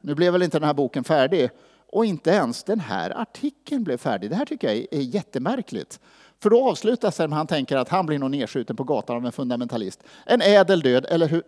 [0.02, 1.50] Nu blev väl inte den här boken färdig
[1.88, 4.30] och inte ens den här artikeln blev färdig.
[4.30, 6.00] Det här tycker jag är jättemärkligt.
[6.40, 9.16] För då avslutas det med att han tänker att han blir nog nedskjuten på gatan
[9.16, 10.04] av en fundamentalist.
[10.26, 11.44] En ädel död, eller hur?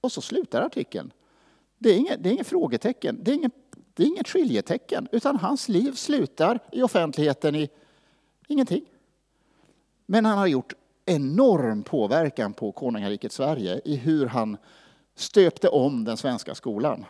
[0.00, 1.12] Och så slutar artikeln.
[1.78, 3.52] Det är inget, det är inget frågetecken, det är inget,
[3.94, 7.68] det är inget skiljetecken, utan hans liv slutar i offentligheten i
[8.48, 8.84] ingenting.
[10.06, 10.72] Men han har gjort
[11.06, 14.56] enorm påverkan på konungariket Sverige i hur han
[15.14, 17.04] stöpte om den svenska skolan.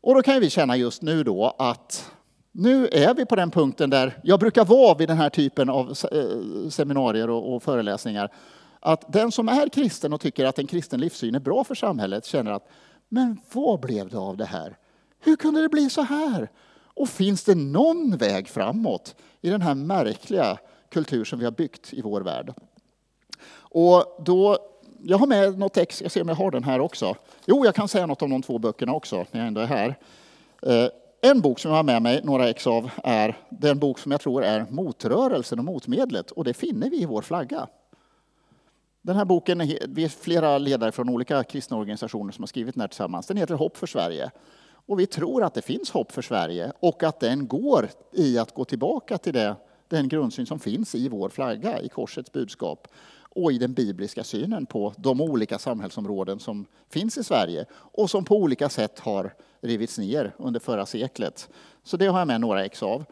[0.00, 2.12] Och då kan vi känna just nu då att
[2.52, 5.88] nu är vi på den punkten där jag brukar vara vid den här typen av
[6.12, 8.32] eh, seminarier och föreläsningar.
[8.80, 12.24] Att den som är kristen och tycker att en kristen livssyn är bra för samhället
[12.24, 12.68] känner att
[13.08, 14.76] men vad blev det av det här?
[15.20, 16.50] Hur kunde det bli så här?
[16.94, 20.58] Och finns det någon väg framåt i den här märkliga
[20.90, 22.54] kultur som vi har byggt i vår värld?
[23.52, 24.58] Och då,
[25.02, 27.16] jag har med något text, jag ser om jag har den här också.
[27.46, 29.98] Jo, jag kan säga något om de två böckerna också när jag ändå är här.
[30.62, 30.88] Eh,
[31.20, 34.20] en bok som jag har med mig några ex av är den bok som jag
[34.20, 37.68] tror är motrörelsen och motmedlet och det finner vi i vår flagga.
[39.02, 39.58] Den här boken,
[39.88, 43.26] vi är flera ledare från olika kristna organisationer som har skrivit den här tillsammans.
[43.26, 44.30] Den heter Hopp för Sverige.
[44.70, 48.54] Och vi tror att det finns hopp för Sverige och att den går i att
[48.54, 49.56] gå tillbaka till det,
[49.88, 52.88] den grundsyn som finns i vår flagga, i korsets budskap
[53.20, 58.24] och i den bibliska synen på de olika samhällsområden som finns i Sverige och som
[58.24, 61.48] på olika sätt har rivits ner under förra seklet.
[61.82, 63.04] Så det har jag med några ex av.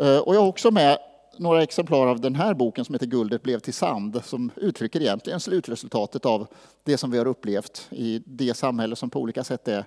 [0.00, 0.98] Eh, och jag har också med
[1.38, 5.40] några exemplar av den här boken som heter Guldet blev till sand som uttrycker egentligen
[5.40, 6.46] slutresultatet av
[6.84, 9.84] det som vi har upplevt i det samhälle som på olika sätt är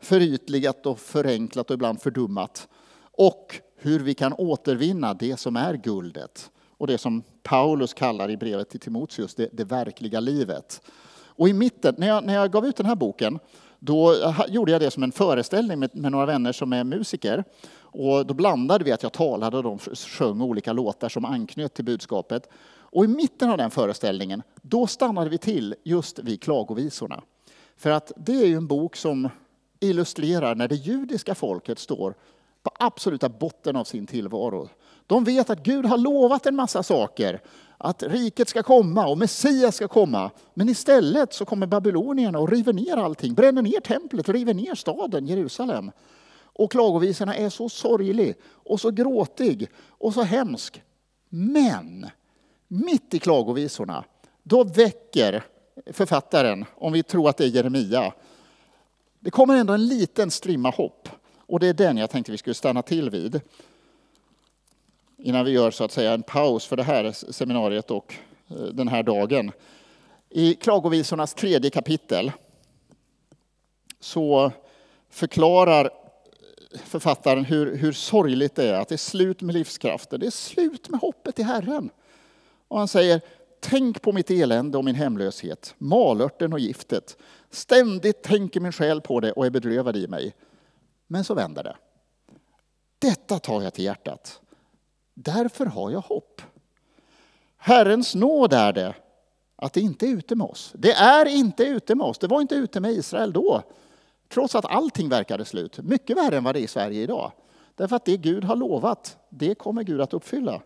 [0.00, 2.68] förytligat och förenklat och ibland fördummat.
[3.00, 8.36] Och hur vi kan återvinna det som är guldet och det som Paulus kallar i
[8.36, 10.82] brevet till Timoteus det, det verkliga livet.
[11.38, 13.38] Och i mitten, när jag, när jag gav ut den här boken,
[13.78, 14.14] då
[14.48, 17.44] gjorde jag det som en föreställning med, med några vänner som är musiker.
[17.80, 21.84] Och då blandade vi att jag talade och de sjöng olika låtar som anknöt till
[21.84, 22.48] budskapet.
[22.90, 27.22] Och i mitten av den föreställningen, då stannade vi till just vid klagovisorna.
[27.76, 29.28] För att det är ju en bok som
[29.80, 32.14] illustrerar när det judiska folket står
[32.62, 34.68] på absoluta botten av sin tillvaro.
[35.06, 37.40] De vet att Gud har lovat en massa saker.
[37.78, 40.30] Att riket ska komma och Messias ska komma.
[40.54, 43.34] Men istället så kommer babylonierna och river ner allting.
[43.34, 45.90] Bränner ner templet, river ner staden Jerusalem.
[46.40, 50.82] Och klagovisorna är så sorglig och så gråtig och så hemsk.
[51.28, 52.06] Men
[52.68, 54.04] mitt i klagovisorna,
[54.42, 55.44] då väcker
[55.92, 58.12] författaren, om vi tror att det är Jeremia,
[59.20, 61.08] det kommer ändå en liten strimma hopp.
[61.36, 63.40] Och det är den jag tänkte vi skulle stanna till vid.
[65.20, 68.14] Innan vi gör så att säga en paus för det här seminariet och
[68.48, 69.52] eh, den här dagen.
[70.30, 72.32] I Klagovisornas tredje kapitel
[74.00, 74.52] så
[75.10, 80.20] förklarar eh, författaren hur, hur sorgligt det är att det är slut med livskraften.
[80.20, 81.90] Det är slut med hoppet i Herren.
[82.68, 83.20] Och han säger,
[83.60, 87.16] tänk på mitt elände och min hemlöshet, malörten och giftet.
[87.50, 90.34] Ständigt tänker min själ på det och är bedrövad i mig.
[91.06, 91.76] Men så vänder det.
[92.98, 94.40] Detta tar jag till hjärtat.
[95.20, 96.42] Därför har jag hopp.
[97.56, 98.94] Herrens nåd är det
[99.56, 100.72] att det inte är ute med oss.
[100.74, 102.18] Det är inte ute med oss.
[102.18, 103.62] Det var inte ute med Israel då.
[104.28, 105.78] Trots att allting verkade slut.
[105.78, 107.32] Mycket värre än vad det är i Sverige idag.
[107.74, 110.62] Därför att det Gud har lovat, det kommer Gud att uppfylla.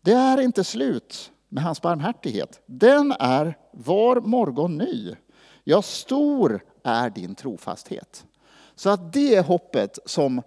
[0.00, 2.60] Det är inte slut med hans barmhärtighet.
[2.66, 5.14] Den är var morgon ny.
[5.64, 8.26] Ja, stor är din trofasthet.
[8.74, 10.42] Så att det är hoppet som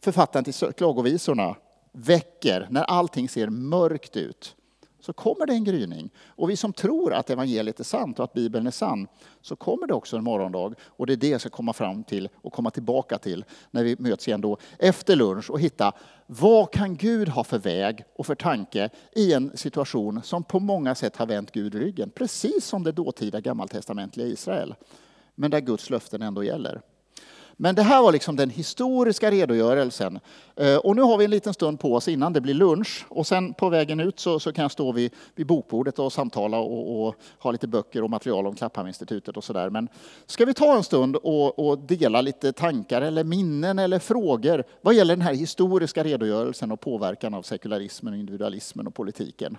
[0.00, 1.56] författaren till klagovisorna
[1.92, 4.56] väcker när allting ser mörkt ut
[5.04, 6.10] så kommer det en gryning.
[6.26, 9.06] Och vi som tror att evangeliet är sant och att Bibeln är sann,
[9.40, 10.74] så kommer det också en morgondag.
[10.84, 13.96] Och det är det jag ska komma fram till och komma tillbaka till när vi
[13.98, 15.92] möts igen då efter lunch och hitta
[16.26, 20.94] vad kan Gud ha för väg och för tanke i en situation som på många
[20.94, 24.74] sätt har vänt Gud ryggen, precis som det dåtida gammaltestamentliga Israel.
[25.34, 26.80] Men där Guds löften ändå gäller.
[27.62, 30.20] Men det här var liksom den historiska redogörelsen.
[30.56, 33.06] Eh, och nu har vi en liten stund på oss innan det blir lunch.
[33.08, 36.58] Och sen på vägen ut så, så kan jag stå vid, vid bokbordet och samtala
[36.58, 39.70] och, och, ha lite böcker och material om Klapphamninstitutet och sådär.
[39.70, 39.88] Men
[40.26, 44.94] ska vi ta en stund och, och, dela lite tankar eller minnen eller frågor vad
[44.94, 49.58] gäller den här historiska redogörelsen och påverkan av sekularismen, individualismen och politiken?